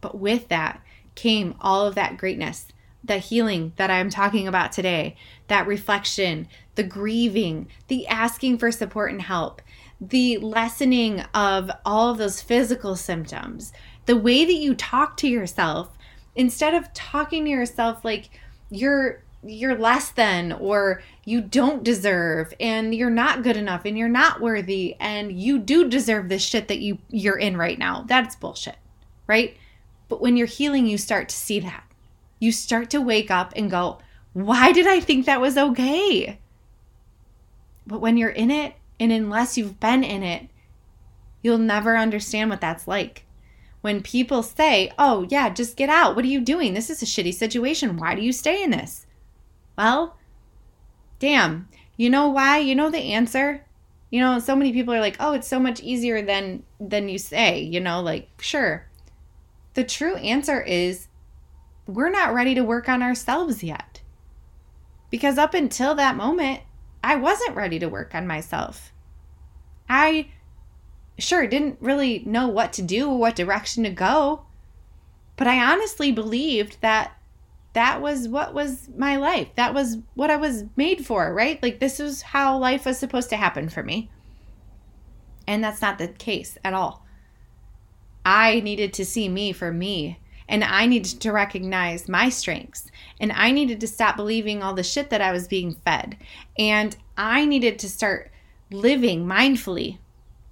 But 0.00 0.18
with 0.18 0.48
that 0.48 0.80
came 1.14 1.54
all 1.60 1.86
of 1.86 1.96
that 1.96 2.16
greatness 2.16 2.64
the 3.04 3.18
healing 3.18 3.72
that 3.76 3.90
I'm 3.90 4.10
talking 4.10 4.46
about 4.46 4.72
today, 4.72 5.16
that 5.48 5.66
reflection, 5.66 6.48
the 6.76 6.82
grieving, 6.82 7.68
the 7.88 8.06
asking 8.06 8.58
for 8.58 8.70
support 8.70 9.10
and 9.10 9.22
help, 9.22 9.62
the 10.00 10.38
lessening 10.38 11.20
of 11.34 11.70
all 11.84 12.10
of 12.10 12.18
those 12.18 12.42
physical 12.42 12.96
symptoms, 12.96 13.72
the 14.06 14.16
way 14.16 14.44
that 14.44 14.54
you 14.54 14.74
talk 14.74 15.16
to 15.18 15.28
yourself 15.28 15.96
instead 16.34 16.74
of 16.74 16.92
talking 16.94 17.44
to 17.44 17.50
yourself 17.50 18.04
like 18.04 18.30
you're 18.70 19.22
you're 19.42 19.76
less 19.76 20.10
than 20.10 20.52
or 20.52 21.02
you 21.24 21.40
don't 21.40 21.82
deserve 21.82 22.52
and 22.60 22.94
you're 22.94 23.08
not 23.10 23.42
good 23.42 23.56
enough 23.56 23.84
and 23.84 23.96
you're 23.96 24.08
not 24.08 24.40
worthy 24.40 24.96
and 25.00 25.32
you 25.32 25.58
do 25.58 25.88
deserve 25.88 26.28
this 26.28 26.42
shit 26.42 26.68
that 26.68 26.80
you 26.80 26.98
you're 27.08 27.38
in 27.38 27.56
right 27.56 27.78
now. 27.78 28.04
That's 28.06 28.36
bullshit, 28.36 28.76
right? 29.26 29.56
But 30.08 30.20
when 30.20 30.36
you're 30.36 30.46
healing 30.46 30.86
you 30.86 30.98
start 30.98 31.28
to 31.30 31.36
see 31.36 31.60
that 31.60 31.84
you 32.40 32.50
start 32.50 32.90
to 32.90 33.00
wake 33.00 33.30
up 33.30 33.52
and 33.54 33.70
go, 33.70 33.98
why 34.32 34.72
did 34.72 34.86
I 34.86 34.98
think 34.98 35.26
that 35.26 35.40
was 35.40 35.56
okay? 35.56 36.38
But 37.86 38.00
when 38.00 38.16
you're 38.16 38.30
in 38.30 38.50
it, 38.50 38.74
and 38.98 39.12
unless 39.12 39.56
you've 39.56 39.78
been 39.78 40.02
in 40.02 40.22
it, 40.22 40.48
you'll 41.42 41.58
never 41.58 41.96
understand 41.96 42.50
what 42.50 42.60
that's 42.60 42.88
like. 42.88 43.26
When 43.82 44.02
people 44.02 44.42
say, 44.42 44.92
oh, 44.98 45.26
yeah, 45.30 45.48
just 45.48 45.76
get 45.76 45.88
out. 45.88 46.14
What 46.16 46.24
are 46.24 46.28
you 46.28 46.40
doing? 46.40 46.74
This 46.74 46.90
is 46.90 47.02
a 47.02 47.06
shitty 47.06 47.32
situation. 47.32 47.96
Why 47.96 48.14
do 48.14 48.22
you 48.22 48.32
stay 48.32 48.62
in 48.62 48.70
this? 48.70 49.06
Well, 49.76 50.16
damn. 51.18 51.68
You 51.96 52.10
know 52.10 52.28
why? 52.28 52.58
You 52.58 52.74
know 52.74 52.90
the 52.90 53.12
answer? 53.12 53.64
You 54.10 54.20
know, 54.20 54.38
so 54.38 54.56
many 54.56 54.72
people 54.72 54.92
are 54.92 55.00
like, 55.00 55.16
"Oh, 55.20 55.32
it's 55.32 55.46
so 55.48 55.60
much 55.60 55.80
easier 55.80 56.22
than 56.22 56.64
than 56.80 57.08
you 57.08 57.18
say." 57.18 57.60
You 57.60 57.80
know, 57.80 58.00
like, 58.00 58.28
sure. 58.40 58.88
The 59.74 59.84
true 59.84 60.16
answer 60.16 60.60
is 60.60 61.08
we're 61.86 62.10
not 62.10 62.34
ready 62.34 62.54
to 62.54 62.64
work 62.64 62.88
on 62.88 63.02
ourselves 63.02 63.62
yet. 63.62 64.00
Because 65.10 65.38
up 65.38 65.54
until 65.54 65.94
that 65.94 66.16
moment, 66.16 66.60
I 67.02 67.16
wasn't 67.16 67.56
ready 67.56 67.78
to 67.78 67.88
work 67.88 68.14
on 68.14 68.26
myself. 68.26 68.92
I 69.88 70.28
sure 71.18 71.46
didn't 71.46 71.78
really 71.80 72.22
know 72.26 72.48
what 72.48 72.72
to 72.74 72.82
do, 72.82 73.10
or 73.10 73.18
what 73.18 73.36
direction 73.36 73.84
to 73.84 73.90
go. 73.90 74.46
But 75.36 75.46
I 75.46 75.72
honestly 75.72 76.12
believed 76.12 76.80
that 76.80 77.16
that 77.72 78.00
was 78.00 78.28
what 78.28 78.52
was 78.54 78.88
my 78.96 79.16
life. 79.16 79.48
That 79.56 79.74
was 79.74 79.98
what 80.14 80.30
I 80.30 80.36
was 80.36 80.64
made 80.76 81.06
for, 81.06 81.32
right? 81.32 81.62
Like 81.62 81.80
this 81.80 82.00
is 82.00 82.22
how 82.22 82.58
life 82.58 82.84
was 82.84 82.98
supposed 82.98 83.30
to 83.30 83.36
happen 83.36 83.68
for 83.68 83.82
me. 83.82 84.10
And 85.46 85.62
that's 85.62 85.82
not 85.82 85.98
the 85.98 86.08
case 86.08 86.58
at 86.64 86.74
all. 86.74 87.06
I 88.24 88.60
needed 88.60 88.92
to 88.94 89.04
see 89.04 89.28
me 89.28 89.52
for 89.52 89.72
me 89.72 90.20
and 90.50 90.64
I 90.64 90.86
needed 90.86 91.20
to 91.20 91.32
recognize 91.32 92.08
my 92.08 92.28
strengths. 92.28 92.90
And 93.20 93.30
I 93.32 93.52
needed 93.52 93.80
to 93.80 93.86
stop 93.86 94.16
believing 94.16 94.62
all 94.62 94.74
the 94.74 94.82
shit 94.82 95.08
that 95.10 95.20
I 95.20 95.30
was 95.30 95.46
being 95.46 95.76
fed. 95.84 96.16
And 96.58 96.96
I 97.16 97.44
needed 97.44 97.78
to 97.78 97.88
start 97.88 98.32
living 98.72 99.24
mindfully. 99.24 99.98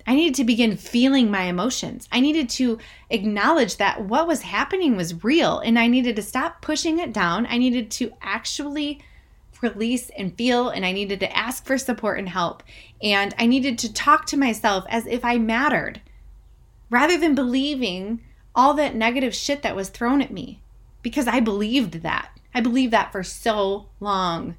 I 0.08 0.14
needed 0.14 0.36
to 0.36 0.44
begin 0.44 0.78
feeling 0.78 1.30
my 1.30 1.42
emotions. 1.42 2.08
I 2.10 2.20
needed 2.20 2.48
to 2.50 2.78
acknowledge 3.10 3.76
that 3.76 4.06
what 4.06 4.26
was 4.26 4.40
happening 4.40 4.96
was 4.96 5.22
real 5.22 5.58
and 5.58 5.78
I 5.78 5.86
needed 5.86 6.16
to 6.16 6.22
stop 6.22 6.62
pushing 6.62 6.98
it 6.98 7.12
down. 7.12 7.46
I 7.46 7.58
needed 7.58 7.90
to 7.90 8.14
actually 8.22 9.02
release 9.60 10.08
and 10.16 10.34
feel, 10.34 10.70
and 10.70 10.86
I 10.86 10.92
needed 10.92 11.20
to 11.20 11.36
ask 11.36 11.66
for 11.66 11.76
support 11.76 12.18
and 12.18 12.30
help. 12.30 12.62
And 13.02 13.34
I 13.38 13.44
needed 13.44 13.76
to 13.80 13.92
talk 13.92 14.24
to 14.26 14.38
myself 14.38 14.86
as 14.88 15.06
if 15.06 15.26
I 15.26 15.36
mattered 15.36 16.00
rather 16.88 17.18
than 17.18 17.34
believing 17.34 18.22
all 18.54 18.72
that 18.74 18.94
negative 18.94 19.34
shit 19.34 19.60
that 19.60 19.76
was 19.76 19.90
thrown 19.90 20.22
at 20.22 20.32
me 20.32 20.62
because 21.02 21.28
I 21.28 21.40
believed 21.40 22.00
that. 22.00 22.30
I 22.54 22.62
believed 22.62 22.94
that 22.94 23.12
for 23.12 23.22
so 23.22 23.88
long 24.00 24.56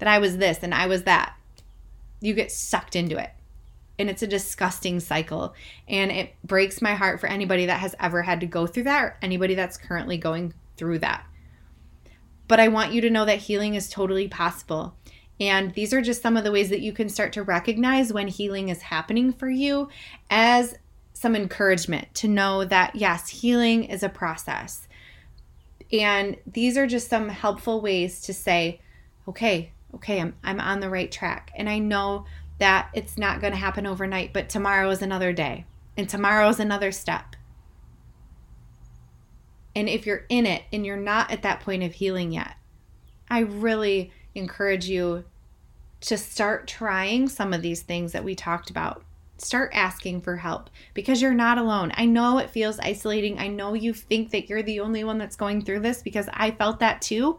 that 0.00 0.08
I 0.08 0.18
was 0.18 0.38
this 0.38 0.58
and 0.60 0.74
I 0.74 0.88
was 0.88 1.04
that. 1.04 1.36
You 2.20 2.34
get 2.34 2.50
sucked 2.50 2.96
into 2.96 3.16
it. 3.16 3.30
And 3.98 4.08
it's 4.08 4.22
a 4.22 4.26
disgusting 4.26 5.00
cycle. 5.00 5.54
And 5.88 6.10
it 6.10 6.34
breaks 6.44 6.80
my 6.80 6.94
heart 6.94 7.20
for 7.20 7.26
anybody 7.26 7.66
that 7.66 7.80
has 7.80 7.94
ever 7.98 8.22
had 8.22 8.40
to 8.40 8.46
go 8.46 8.66
through 8.66 8.84
that 8.84 9.02
or 9.02 9.16
anybody 9.22 9.54
that's 9.54 9.76
currently 9.76 10.18
going 10.18 10.54
through 10.76 11.00
that. 11.00 11.26
But 12.46 12.60
I 12.60 12.68
want 12.68 12.92
you 12.92 13.00
to 13.02 13.10
know 13.10 13.24
that 13.24 13.38
healing 13.38 13.74
is 13.74 13.90
totally 13.90 14.28
possible. 14.28 14.94
And 15.40 15.74
these 15.74 15.92
are 15.92 16.00
just 16.00 16.22
some 16.22 16.36
of 16.36 16.44
the 16.44 16.50
ways 16.50 16.70
that 16.70 16.80
you 16.80 16.92
can 16.92 17.08
start 17.08 17.32
to 17.34 17.42
recognize 17.42 18.12
when 18.12 18.28
healing 18.28 18.70
is 18.70 18.82
happening 18.82 19.32
for 19.32 19.48
you 19.48 19.88
as 20.30 20.76
some 21.12 21.36
encouragement 21.36 22.12
to 22.14 22.28
know 22.28 22.64
that, 22.64 22.96
yes, 22.96 23.28
healing 23.28 23.84
is 23.84 24.02
a 24.02 24.08
process. 24.08 24.88
And 25.92 26.36
these 26.46 26.76
are 26.76 26.86
just 26.86 27.08
some 27.08 27.28
helpful 27.28 27.80
ways 27.80 28.20
to 28.22 28.34
say, 28.34 28.80
okay, 29.26 29.72
okay, 29.94 30.20
I'm, 30.20 30.34
I'm 30.42 30.60
on 30.60 30.80
the 30.80 30.90
right 30.90 31.10
track. 31.10 31.50
And 31.56 31.68
I 31.68 31.78
know 31.78 32.24
that 32.58 32.90
it's 32.92 33.16
not 33.16 33.40
going 33.40 33.52
to 33.52 33.58
happen 33.58 33.86
overnight, 33.86 34.32
but 34.32 34.48
tomorrow 34.48 34.90
is 34.90 35.02
another 35.02 35.32
day, 35.32 35.64
and 35.96 36.08
tomorrow 36.08 36.48
is 36.48 36.60
another 36.60 36.92
step. 36.92 37.36
And 39.74 39.88
if 39.88 40.06
you're 40.06 40.24
in 40.28 40.44
it 40.44 40.64
and 40.72 40.84
you're 40.84 40.96
not 40.96 41.30
at 41.30 41.42
that 41.42 41.60
point 41.60 41.84
of 41.84 41.94
healing 41.94 42.32
yet, 42.32 42.56
I 43.30 43.40
really 43.40 44.12
encourage 44.34 44.88
you 44.88 45.24
to 46.00 46.16
start 46.16 46.66
trying 46.66 47.28
some 47.28 47.52
of 47.52 47.62
these 47.62 47.82
things 47.82 48.12
that 48.12 48.24
we 48.24 48.34
talked 48.34 48.70
about. 48.70 49.04
Start 49.36 49.70
asking 49.72 50.22
for 50.22 50.36
help 50.36 50.68
because 50.94 51.22
you're 51.22 51.32
not 51.32 51.58
alone. 51.58 51.92
I 51.94 52.06
know 52.06 52.38
it 52.38 52.50
feels 52.50 52.80
isolating. 52.80 53.38
I 53.38 53.46
know 53.46 53.74
you 53.74 53.94
think 53.94 54.30
that 54.30 54.48
you're 54.48 54.64
the 54.64 54.80
only 54.80 55.04
one 55.04 55.18
that's 55.18 55.36
going 55.36 55.64
through 55.64 55.80
this 55.80 56.02
because 56.02 56.28
I 56.32 56.50
felt 56.50 56.80
that 56.80 57.00
too. 57.00 57.38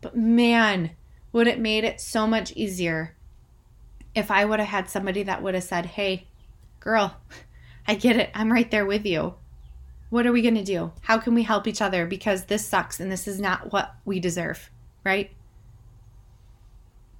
But 0.00 0.16
man, 0.16 0.90
would 1.32 1.46
it 1.46 1.60
made 1.60 1.84
it 1.84 2.00
so 2.00 2.26
much 2.26 2.52
easier 2.56 3.14
if 4.14 4.30
I 4.30 4.44
would 4.44 4.60
have 4.60 4.68
had 4.68 4.90
somebody 4.90 5.22
that 5.24 5.42
would 5.42 5.54
have 5.54 5.64
said, 5.64 5.86
"Hey, 5.86 6.26
girl, 6.80 7.16
I 7.86 7.94
get 7.94 8.16
it. 8.16 8.30
I'm 8.34 8.52
right 8.52 8.70
there 8.70 8.86
with 8.86 9.06
you. 9.06 9.34
What 10.10 10.26
are 10.26 10.32
we 10.32 10.42
going 10.42 10.56
to 10.56 10.64
do? 10.64 10.92
How 11.02 11.18
can 11.18 11.34
we 11.34 11.44
help 11.44 11.66
each 11.66 11.80
other 11.80 12.06
because 12.06 12.44
this 12.44 12.66
sucks 12.66 12.98
and 13.00 13.10
this 13.10 13.28
is 13.28 13.40
not 13.40 13.72
what 13.72 13.94
we 14.04 14.20
deserve." 14.20 14.70
Right? 15.04 15.30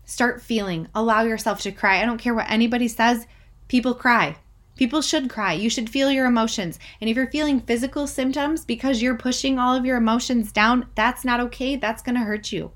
Start 0.05 0.43
feeling. 0.43 0.89
Allow 0.95 1.23
yourself 1.23 1.61
to 1.61 1.73
cry. 1.73 2.03
I 2.03 2.05
don't 2.05 2.19
care 2.19 2.35
what 2.35 2.51
anybody 2.51 2.89
says. 2.89 3.27
People 3.69 3.95
cry. 3.95 4.37
People 4.75 5.03
should 5.03 5.31
cry. 5.31 5.53
You 5.53 5.71
should 5.71 5.91
feel 5.91 6.11
your 6.11 6.27
emotions. 6.27 6.79
And 7.01 7.09
if 7.09 7.17
you're 7.17 7.31
feeling 7.31 7.61
physical 7.61 8.07
symptoms 8.07 8.65
because 8.65 9.03
you're 9.03 9.15
pushing 9.15 9.59
all 9.59 9.77
of 9.77 9.85
your 9.85 9.99
emotions 9.99 10.53
down, 10.53 10.87
that's 10.95 11.25
not 11.25 11.39
okay. 11.41 11.77
That's 11.77 12.03
going 12.03 12.17
to 12.17 12.23
hurt 12.23 12.51
you. 12.51 12.73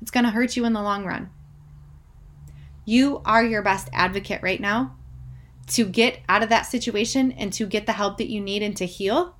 It's 0.00 0.10
going 0.10 0.24
to 0.24 0.30
hurt 0.30 0.56
you 0.56 0.64
in 0.64 0.74
the 0.74 0.82
long 0.82 1.04
run. 1.04 1.30
You 2.90 3.22
are 3.24 3.44
your 3.44 3.62
best 3.62 3.88
advocate 3.92 4.42
right 4.42 4.60
now 4.60 4.96
to 5.68 5.84
get 5.84 6.18
out 6.28 6.42
of 6.42 6.48
that 6.48 6.62
situation 6.62 7.30
and 7.30 7.52
to 7.52 7.64
get 7.64 7.86
the 7.86 7.92
help 7.92 8.18
that 8.18 8.28
you 8.28 8.40
need 8.40 8.64
and 8.64 8.76
to 8.78 8.84
heal. 8.84 9.36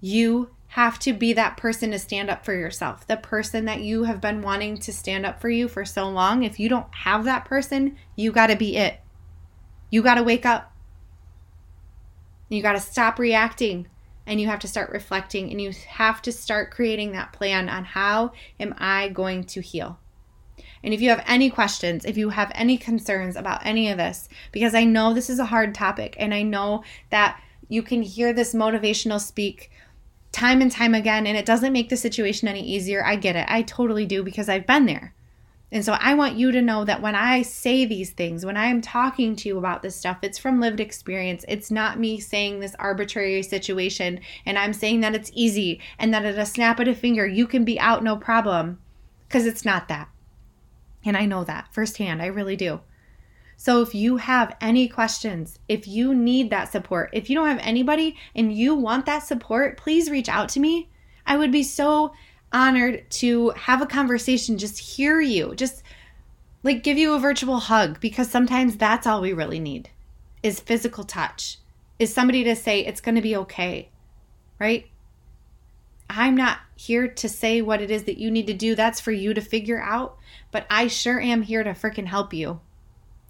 You 0.00 0.48
have 0.68 0.98
to 1.00 1.12
be 1.12 1.34
that 1.34 1.58
person 1.58 1.90
to 1.90 1.98
stand 1.98 2.30
up 2.30 2.46
for 2.46 2.54
yourself, 2.54 3.06
the 3.06 3.18
person 3.18 3.66
that 3.66 3.82
you 3.82 4.04
have 4.04 4.22
been 4.22 4.40
wanting 4.40 4.78
to 4.78 4.94
stand 4.94 5.26
up 5.26 5.42
for 5.42 5.50
you 5.50 5.68
for 5.68 5.84
so 5.84 6.08
long. 6.08 6.42
If 6.42 6.58
you 6.58 6.70
don't 6.70 6.86
have 6.94 7.24
that 7.24 7.44
person, 7.44 7.98
you 8.16 8.32
got 8.32 8.46
to 8.46 8.56
be 8.56 8.78
it. 8.78 8.98
You 9.90 10.00
got 10.00 10.14
to 10.14 10.22
wake 10.22 10.46
up. 10.46 10.74
You 12.48 12.62
got 12.62 12.72
to 12.72 12.80
stop 12.80 13.18
reacting 13.18 13.88
and 14.26 14.40
you 14.40 14.46
have 14.46 14.60
to 14.60 14.68
start 14.68 14.88
reflecting 14.88 15.50
and 15.50 15.60
you 15.60 15.72
have 15.86 16.22
to 16.22 16.32
start 16.32 16.70
creating 16.70 17.12
that 17.12 17.34
plan 17.34 17.68
on 17.68 17.84
how 17.84 18.32
am 18.58 18.74
I 18.78 19.10
going 19.10 19.44
to 19.44 19.60
heal. 19.60 19.98
And 20.82 20.94
if 20.94 21.00
you 21.00 21.10
have 21.10 21.24
any 21.26 21.50
questions, 21.50 22.04
if 22.04 22.16
you 22.16 22.30
have 22.30 22.52
any 22.54 22.78
concerns 22.78 23.36
about 23.36 23.64
any 23.64 23.90
of 23.90 23.98
this, 23.98 24.28
because 24.52 24.74
I 24.74 24.84
know 24.84 25.12
this 25.12 25.30
is 25.30 25.38
a 25.38 25.46
hard 25.46 25.74
topic 25.74 26.16
and 26.18 26.32
I 26.32 26.42
know 26.42 26.84
that 27.10 27.40
you 27.68 27.82
can 27.82 28.02
hear 28.02 28.32
this 28.32 28.54
motivational 28.54 29.20
speak 29.20 29.70
time 30.32 30.60
and 30.60 30.70
time 30.70 30.94
again, 30.94 31.26
and 31.26 31.36
it 31.36 31.46
doesn't 31.46 31.72
make 31.72 31.88
the 31.88 31.96
situation 31.96 32.48
any 32.48 32.62
easier. 32.62 33.04
I 33.04 33.16
get 33.16 33.36
it. 33.36 33.46
I 33.48 33.62
totally 33.62 34.06
do 34.06 34.22
because 34.22 34.48
I've 34.48 34.66
been 34.66 34.86
there. 34.86 35.14
And 35.70 35.84
so 35.84 35.92
I 36.00 36.14
want 36.14 36.36
you 36.36 36.50
to 36.52 36.62
know 36.62 36.84
that 36.84 37.02
when 37.02 37.14
I 37.14 37.42
say 37.42 37.84
these 37.84 38.10
things, 38.10 38.44
when 38.46 38.56
I 38.56 38.66
am 38.66 38.80
talking 38.80 39.36
to 39.36 39.48
you 39.48 39.58
about 39.58 39.82
this 39.82 39.96
stuff, 39.96 40.18
it's 40.22 40.38
from 40.38 40.60
lived 40.60 40.80
experience. 40.80 41.44
It's 41.46 41.70
not 41.70 41.98
me 41.98 42.20
saying 42.20 42.60
this 42.60 42.74
arbitrary 42.78 43.42
situation 43.42 44.20
and 44.46 44.58
I'm 44.58 44.72
saying 44.72 45.00
that 45.00 45.14
it's 45.14 45.30
easy 45.34 45.80
and 45.98 46.12
that 46.14 46.24
at 46.24 46.38
a 46.38 46.46
snap 46.46 46.80
of 46.80 46.88
a 46.88 46.94
finger 46.94 47.26
you 47.26 47.46
can 47.46 47.66
be 47.66 47.78
out 47.78 48.02
no 48.02 48.16
problem 48.16 48.78
because 49.28 49.44
it's 49.44 49.64
not 49.64 49.88
that. 49.88 50.08
And 51.04 51.16
I 51.16 51.26
know 51.26 51.44
that 51.44 51.72
firsthand. 51.72 52.20
I 52.22 52.26
really 52.26 52.56
do. 52.56 52.80
So 53.56 53.82
if 53.82 53.94
you 53.94 54.18
have 54.18 54.56
any 54.60 54.88
questions, 54.88 55.58
if 55.68 55.88
you 55.88 56.14
need 56.14 56.50
that 56.50 56.70
support, 56.70 57.10
if 57.12 57.28
you 57.28 57.34
don't 57.34 57.48
have 57.48 57.58
anybody 57.60 58.16
and 58.34 58.52
you 58.52 58.74
want 58.74 59.04
that 59.06 59.24
support, 59.24 59.76
please 59.76 60.10
reach 60.10 60.28
out 60.28 60.48
to 60.50 60.60
me. 60.60 60.88
I 61.26 61.36
would 61.36 61.50
be 61.50 61.64
so 61.64 62.12
honored 62.52 63.10
to 63.10 63.50
have 63.50 63.82
a 63.82 63.86
conversation, 63.86 64.58
just 64.58 64.78
hear 64.78 65.20
you, 65.20 65.54
just 65.56 65.82
like 66.62 66.82
give 66.82 66.98
you 66.98 67.14
a 67.14 67.18
virtual 67.18 67.58
hug 67.58 68.00
because 68.00 68.30
sometimes 68.30 68.76
that's 68.76 69.06
all 69.06 69.20
we 69.20 69.32
really 69.32 69.60
need 69.60 69.90
is 70.42 70.60
physical 70.60 71.04
touch, 71.04 71.58
is 71.98 72.14
somebody 72.14 72.44
to 72.44 72.54
say 72.54 72.80
it's 72.80 73.00
going 73.00 73.16
to 73.16 73.20
be 73.20 73.36
okay, 73.36 73.90
right? 74.60 74.86
I'm 76.08 76.36
not 76.36 76.58
here 76.80 77.08
to 77.08 77.28
say 77.28 77.60
what 77.60 77.82
it 77.82 77.90
is 77.90 78.04
that 78.04 78.18
you 78.18 78.30
need 78.30 78.46
to 78.46 78.54
do. 78.54 78.76
That's 78.76 79.00
for 79.00 79.10
you 79.10 79.34
to 79.34 79.40
figure 79.40 79.80
out. 79.80 80.16
But 80.52 80.64
I 80.70 80.86
sure 80.86 81.20
am 81.20 81.42
here 81.42 81.64
to 81.64 81.70
freaking 81.70 82.06
help 82.06 82.32
you. 82.32 82.60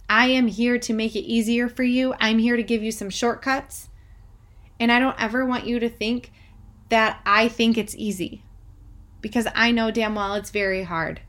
I 0.07 0.27
am 0.27 0.49
here 0.49 0.79
to 0.79 0.93
make 0.93 1.17
it 1.17 1.21
easier 1.21 1.67
for 1.67 1.83
you. 1.83 2.15
I'm 2.21 2.39
here 2.39 2.59
to 2.59 2.63
give 2.63 2.83
you 2.83 2.93
some 2.93 3.09
shortcuts. 3.09 3.89
And 4.79 4.93
I 4.93 4.99
don't 4.99 5.19
ever 5.19 5.47
want 5.47 5.67
you 5.67 5.81
to 5.81 5.89
think 5.89 6.31
that 6.91 7.23
I 7.25 7.49
think 7.49 7.79
it's 7.79 7.97
easy 7.97 8.43
because 9.23 9.49
I 9.55 9.71
know 9.71 9.91
damn 9.91 10.15
well 10.15 10.35
it's 10.35 10.51
very 10.51 10.83
hard. 10.83 11.23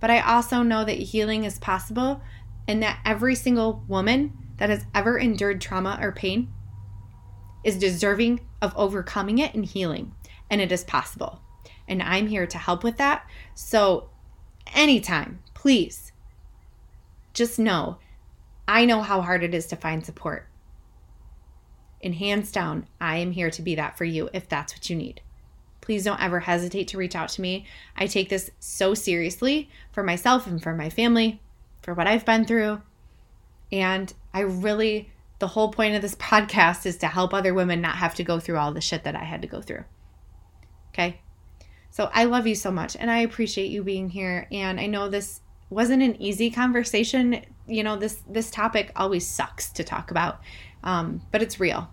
But 0.00 0.10
I 0.10 0.18
also 0.18 0.62
know 0.62 0.84
that 0.84 0.98
healing 0.98 1.44
is 1.44 1.60
possible 1.60 2.22
and 2.66 2.82
that 2.82 2.98
every 3.04 3.36
single 3.36 3.84
woman 3.86 4.32
that 4.56 4.68
has 4.68 4.84
ever 4.92 5.16
endured 5.16 5.60
trauma 5.60 5.96
or 6.02 6.10
pain 6.10 6.52
is 7.62 7.78
deserving 7.78 8.40
of 8.60 8.76
overcoming 8.76 9.38
it 9.38 9.54
and 9.54 9.64
healing. 9.64 10.12
And 10.50 10.60
it 10.60 10.72
is 10.72 10.84
possible. 10.84 11.40
And 11.88 12.02
I'm 12.02 12.26
here 12.26 12.46
to 12.46 12.58
help 12.58 12.84
with 12.84 12.96
that. 12.98 13.26
So, 13.54 14.10
anytime, 14.74 15.40
please 15.54 16.12
just 17.32 17.58
know 17.58 17.98
I 18.66 18.84
know 18.86 19.02
how 19.02 19.20
hard 19.20 19.42
it 19.42 19.54
is 19.54 19.66
to 19.66 19.76
find 19.76 20.04
support. 20.04 20.48
And 22.02 22.14
hands 22.14 22.50
down, 22.50 22.86
I 23.00 23.18
am 23.18 23.32
here 23.32 23.50
to 23.50 23.62
be 23.62 23.74
that 23.74 23.96
for 23.96 24.04
you 24.04 24.30
if 24.32 24.48
that's 24.48 24.74
what 24.74 24.88
you 24.88 24.96
need. 24.96 25.20
Please 25.80 26.04
don't 26.04 26.22
ever 26.22 26.40
hesitate 26.40 26.88
to 26.88 26.98
reach 26.98 27.14
out 27.14 27.28
to 27.30 27.42
me. 27.42 27.66
I 27.96 28.06
take 28.06 28.30
this 28.30 28.50
so 28.58 28.94
seriously 28.94 29.68
for 29.92 30.02
myself 30.02 30.46
and 30.46 30.62
for 30.62 30.74
my 30.74 30.88
family, 30.88 31.40
for 31.82 31.92
what 31.92 32.06
I've 32.06 32.24
been 32.24 32.46
through. 32.46 32.80
And 33.70 34.12
I 34.32 34.40
really, 34.40 35.10
the 35.40 35.48
whole 35.48 35.70
point 35.70 35.94
of 35.94 36.02
this 36.02 36.14
podcast 36.16 36.86
is 36.86 36.96
to 36.98 37.06
help 37.06 37.34
other 37.34 37.52
women 37.52 37.80
not 37.80 37.96
have 37.96 38.14
to 38.16 38.24
go 38.24 38.40
through 38.40 38.56
all 38.56 38.72
the 38.72 38.80
shit 38.80 39.04
that 39.04 39.16
I 39.16 39.24
had 39.24 39.42
to 39.42 39.48
go 39.48 39.60
through. 39.60 39.84
Okay? 40.94 41.20
So 41.90 42.10
I 42.12 42.24
love 42.24 42.46
you 42.46 42.54
so 42.54 42.70
much 42.70 42.96
and 42.96 43.10
I 43.10 43.18
appreciate 43.18 43.70
you 43.70 43.82
being 43.84 44.08
here. 44.08 44.46
And 44.50 44.80
I 44.80 44.86
know 44.86 45.08
this 45.08 45.40
wasn't 45.70 46.02
an 46.02 46.20
easy 46.20 46.50
conversation. 46.50 47.44
You 47.66 47.82
know, 47.82 47.96
this 47.96 48.22
this 48.28 48.50
topic 48.50 48.92
always 48.96 49.26
sucks 49.26 49.70
to 49.72 49.84
talk 49.84 50.10
about, 50.10 50.40
um, 50.82 51.22
but 51.30 51.42
it's 51.42 51.60
real. 51.60 51.90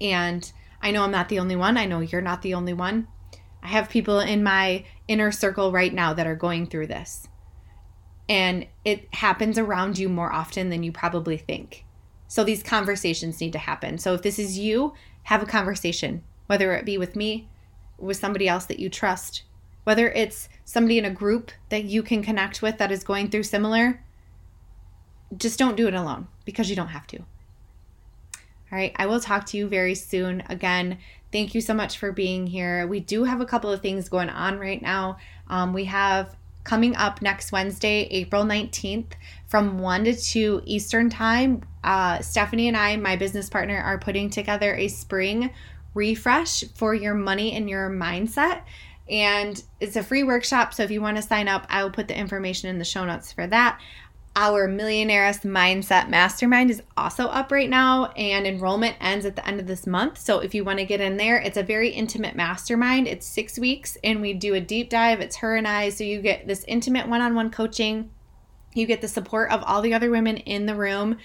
And 0.00 0.50
I 0.80 0.90
know 0.90 1.02
I'm 1.02 1.10
not 1.10 1.28
the 1.28 1.38
only 1.38 1.56
one. 1.56 1.76
I 1.76 1.86
know 1.86 2.00
you're 2.00 2.20
not 2.20 2.42
the 2.42 2.54
only 2.54 2.72
one. 2.72 3.08
I 3.62 3.68
have 3.68 3.88
people 3.88 4.20
in 4.20 4.42
my 4.42 4.84
inner 5.08 5.32
circle 5.32 5.72
right 5.72 5.92
now 5.92 6.12
that 6.14 6.26
are 6.26 6.36
going 6.36 6.66
through 6.66 6.88
this. 6.88 7.28
And 8.28 8.66
it 8.84 9.08
happens 9.14 9.58
around 9.58 9.98
you 9.98 10.08
more 10.08 10.32
often 10.32 10.70
than 10.70 10.82
you 10.82 10.92
probably 10.92 11.36
think. 11.36 11.84
So 12.26 12.44
these 12.44 12.62
conversations 12.62 13.40
need 13.40 13.52
to 13.52 13.58
happen. 13.58 13.98
So 13.98 14.14
if 14.14 14.22
this 14.22 14.38
is 14.38 14.58
you, 14.58 14.94
have 15.24 15.42
a 15.42 15.46
conversation, 15.46 16.22
whether 16.46 16.74
it 16.74 16.84
be 16.84 16.98
with 16.98 17.16
me, 17.16 17.48
with 17.98 18.16
somebody 18.16 18.48
else 18.48 18.66
that 18.66 18.78
you 18.78 18.88
trust, 18.88 19.42
whether 19.84 20.08
it's 20.10 20.48
somebody 20.64 20.98
in 20.98 21.04
a 21.04 21.10
group 21.10 21.52
that 21.68 21.84
you 21.84 22.02
can 22.02 22.22
connect 22.22 22.62
with 22.62 22.78
that 22.78 22.92
is 22.92 23.04
going 23.04 23.30
through 23.30 23.42
similar, 23.42 24.02
just 25.36 25.58
don't 25.58 25.76
do 25.76 25.88
it 25.88 25.94
alone 25.94 26.28
because 26.44 26.70
you 26.70 26.76
don't 26.76 26.88
have 26.88 27.06
to. 27.08 27.18
All 27.18 28.78
right, 28.78 28.92
I 28.96 29.06
will 29.06 29.20
talk 29.20 29.46
to 29.46 29.56
you 29.56 29.68
very 29.68 29.94
soon. 29.94 30.42
Again, 30.48 30.98
thank 31.30 31.54
you 31.54 31.60
so 31.60 31.74
much 31.74 31.98
for 31.98 32.12
being 32.12 32.46
here. 32.46 32.86
We 32.86 33.00
do 33.00 33.24
have 33.24 33.40
a 33.40 33.46
couple 33.46 33.70
of 33.70 33.82
things 33.82 34.08
going 34.08 34.30
on 34.30 34.58
right 34.58 34.80
now. 34.80 35.18
Um, 35.48 35.72
we 35.72 35.84
have 35.84 36.34
coming 36.64 36.96
up 36.96 37.20
next 37.20 37.52
Wednesday, 37.52 38.08
April 38.10 38.42
19th 38.42 39.12
from 39.46 39.78
1 39.78 40.04
to 40.04 40.16
2 40.16 40.62
Eastern 40.64 41.10
Time. 41.10 41.62
Uh, 41.84 42.20
Stephanie 42.20 42.68
and 42.68 42.76
I, 42.76 42.96
my 42.96 43.16
business 43.16 43.50
partner, 43.50 43.76
are 43.76 43.98
putting 43.98 44.30
together 44.30 44.74
a 44.74 44.88
spring 44.88 45.50
refresh 45.94 46.64
for 46.74 46.94
your 46.94 47.14
money 47.14 47.52
and 47.52 47.70
your 47.70 47.88
mindset. 47.88 48.62
And 49.08 49.62
it's 49.80 49.96
a 49.96 50.02
free 50.02 50.22
workshop. 50.22 50.74
So 50.74 50.82
if 50.82 50.90
you 50.90 51.00
want 51.00 51.16
to 51.16 51.22
sign 51.22 51.48
up, 51.48 51.66
I 51.68 51.82
will 51.82 51.90
put 51.90 52.08
the 52.08 52.18
information 52.18 52.68
in 52.68 52.78
the 52.78 52.84
show 52.84 53.04
notes 53.04 53.32
for 53.32 53.46
that. 53.46 53.80
Our 54.36 54.66
Millionaires 54.66 55.40
Mindset 55.40 56.08
Mastermind 56.08 56.68
is 56.68 56.82
also 56.96 57.26
up 57.26 57.52
right 57.52 57.70
now, 57.70 58.06
and 58.16 58.48
enrollment 58.48 58.96
ends 59.00 59.24
at 59.24 59.36
the 59.36 59.46
end 59.46 59.60
of 59.60 59.68
this 59.68 59.86
month. 59.86 60.18
So, 60.18 60.40
if 60.40 60.56
you 60.56 60.64
want 60.64 60.80
to 60.80 60.84
get 60.84 61.00
in 61.00 61.16
there, 61.18 61.36
it's 61.36 61.56
a 61.56 61.62
very 61.62 61.90
intimate 61.90 62.34
mastermind. 62.34 63.06
It's 63.06 63.28
six 63.28 63.60
weeks, 63.60 63.96
and 64.02 64.20
we 64.20 64.34
do 64.34 64.54
a 64.54 64.60
deep 64.60 64.90
dive. 64.90 65.20
It's 65.20 65.36
her 65.36 65.54
and 65.54 65.68
I. 65.68 65.90
So, 65.90 66.02
you 66.02 66.20
get 66.20 66.48
this 66.48 66.64
intimate 66.66 67.08
one 67.08 67.20
on 67.20 67.36
one 67.36 67.52
coaching, 67.52 68.10
you 68.74 68.86
get 68.86 69.00
the 69.00 69.06
support 69.06 69.52
of 69.52 69.62
all 69.62 69.82
the 69.82 69.94
other 69.94 70.10
women 70.10 70.38
in 70.38 70.66
the 70.66 70.74
room, 70.74 71.18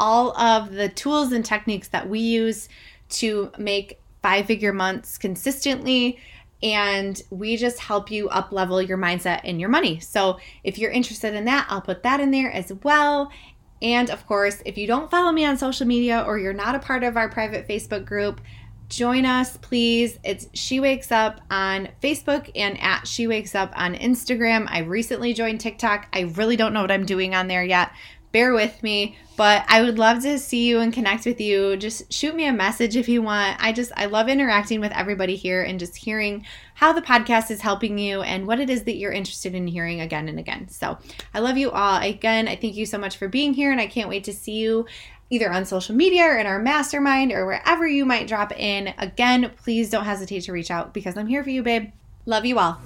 all 0.00 0.34
of 0.38 0.72
the 0.72 0.88
tools 0.88 1.32
and 1.32 1.44
techniques 1.44 1.88
that 1.88 2.08
we 2.08 2.20
use 2.20 2.70
to 3.12 3.50
make 3.58 4.00
five 4.22 4.46
figure 4.46 4.72
months 4.72 5.18
consistently 5.18 6.18
and 6.62 7.20
we 7.30 7.56
just 7.56 7.80
help 7.80 8.10
you 8.10 8.28
up 8.28 8.52
level 8.52 8.80
your 8.80 8.98
mindset 8.98 9.40
and 9.44 9.58
your 9.60 9.68
money. 9.68 9.98
So 9.98 10.38
if 10.62 10.78
you're 10.78 10.92
interested 10.92 11.34
in 11.34 11.44
that, 11.46 11.66
I'll 11.68 11.80
put 11.80 12.04
that 12.04 12.20
in 12.20 12.30
there 12.30 12.52
as 12.52 12.72
well. 12.84 13.32
And 13.80 14.10
of 14.10 14.26
course, 14.26 14.62
if 14.64 14.78
you 14.78 14.86
don't 14.86 15.10
follow 15.10 15.32
me 15.32 15.44
on 15.44 15.58
social 15.58 15.86
media 15.86 16.22
or 16.24 16.38
you're 16.38 16.52
not 16.52 16.76
a 16.76 16.78
part 16.78 17.02
of 17.02 17.16
our 17.16 17.28
private 17.28 17.66
Facebook 17.66 18.04
group, 18.04 18.40
join 18.88 19.26
us 19.26 19.56
please. 19.56 20.18
It's 20.22 20.46
She 20.54 20.78
Wakes 20.78 21.10
Up 21.10 21.40
on 21.50 21.88
Facebook 22.00 22.48
and 22.54 22.80
at 22.80 23.08
She 23.08 23.26
Wakes 23.26 23.56
Up 23.56 23.72
on 23.74 23.94
Instagram. 23.94 24.66
I 24.68 24.80
recently 24.80 25.34
joined 25.34 25.60
TikTok. 25.60 26.06
I 26.12 26.32
really 26.36 26.56
don't 26.56 26.72
know 26.72 26.82
what 26.82 26.92
I'm 26.92 27.06
doing 27.06 27.34
on 27.34 27.48
there 27.48 27.64
yet, 27.64 27.90
bear 28.32 28.52
with 28.52 28.82
me. 28.82 29.16
But 29.36 29.64
I 29.68 29.82
would 29.82 29.98
love 29.98 30.22
to 30.22 30.38
see 30.38 30.66
you 30.66 30.80
and 30.80 30.92
connect 30.92 31.24
with 31.24 31.40
you. 31.40 31.76
Just 31.76 32.12
shoot 32.12 32.34
me 32.34 32.46
a 32.46 32.52
message 32.52 32.96
if 32.96 33.08
you 33.08 33.22
want. 33.22 33.56
I 33.60 33.72
just, 33.72 33.92
I 33.96 34.06
love 34.06 34.28
interacting 34.28 34.80
with 34.80 34.92
everybody 34.92 35.36
here 35.36 35.62
and 35.62 35.78
just 35.78 35.96
hearing 35.96 36.44
how 36.74 36.92
the 36.92 37.02
podcast 37.02 37.50
is 37.50 37.60
helping 37.60 37.98
you 37.98 38.22
and 38.22 38.46
what 38.46 38.60
it 38.60 38.68
is 38.68 38.84
that 38.84 38.96
you're 38.96 39.12
interested 39.12 39.54
in 39.54 39.66
hearing 39.66 40.00
again 40.00 40.28
and 40.28 40.38
again. 40.38 40.68
So 40.68 40.98
I 41.32 41.40
love 41.40 41.56
you 41.56 41.70
all. 41.70 42.00
Again, 42.00 42.46
I 42.46 42.56
thank 42.56 42.76
you 42.76 42.84
so 42.84 42.98
much 42.98 43.16
for 43.16 43.28
being 43.28 43.54
here 43.54 43.72
and 43.72 43.80
I 43.80 43.86
can't 43.86 44.08
wait 44.08 44.24
to 44.24 44.32
see 44.32 44.56
you 44.56 44.86
either 45.30 45.50
on 45.50 45.64
social 45.64 45.94
media 45.94 46.24
or 46.24 46.36
in 46.36 46.46
our 46.46 46.58
mastermind 46.58 47.32
or 47.32 47.46
wherever 47.46 47.86
you 47.86 48.04
might 48.04 48.28
drop 48.28 48.52
in. 48.52 48.92
Again, 48.98 49.50
please 49.62 49.88
don't 49.88 50.04
hesitate 50.04 50.40
to 50.42 50.52
reach 50.52 50.70
out 50.70 50.92
because 50.92 51.16
I'm 51.16 51.26
here 51.26 51.42
for 51.42 51.50
you, 51.50 51.62
babe. 51.62 51.90
Love 52.26 52.44
you 52.44 52.58
all. 52.58 52.78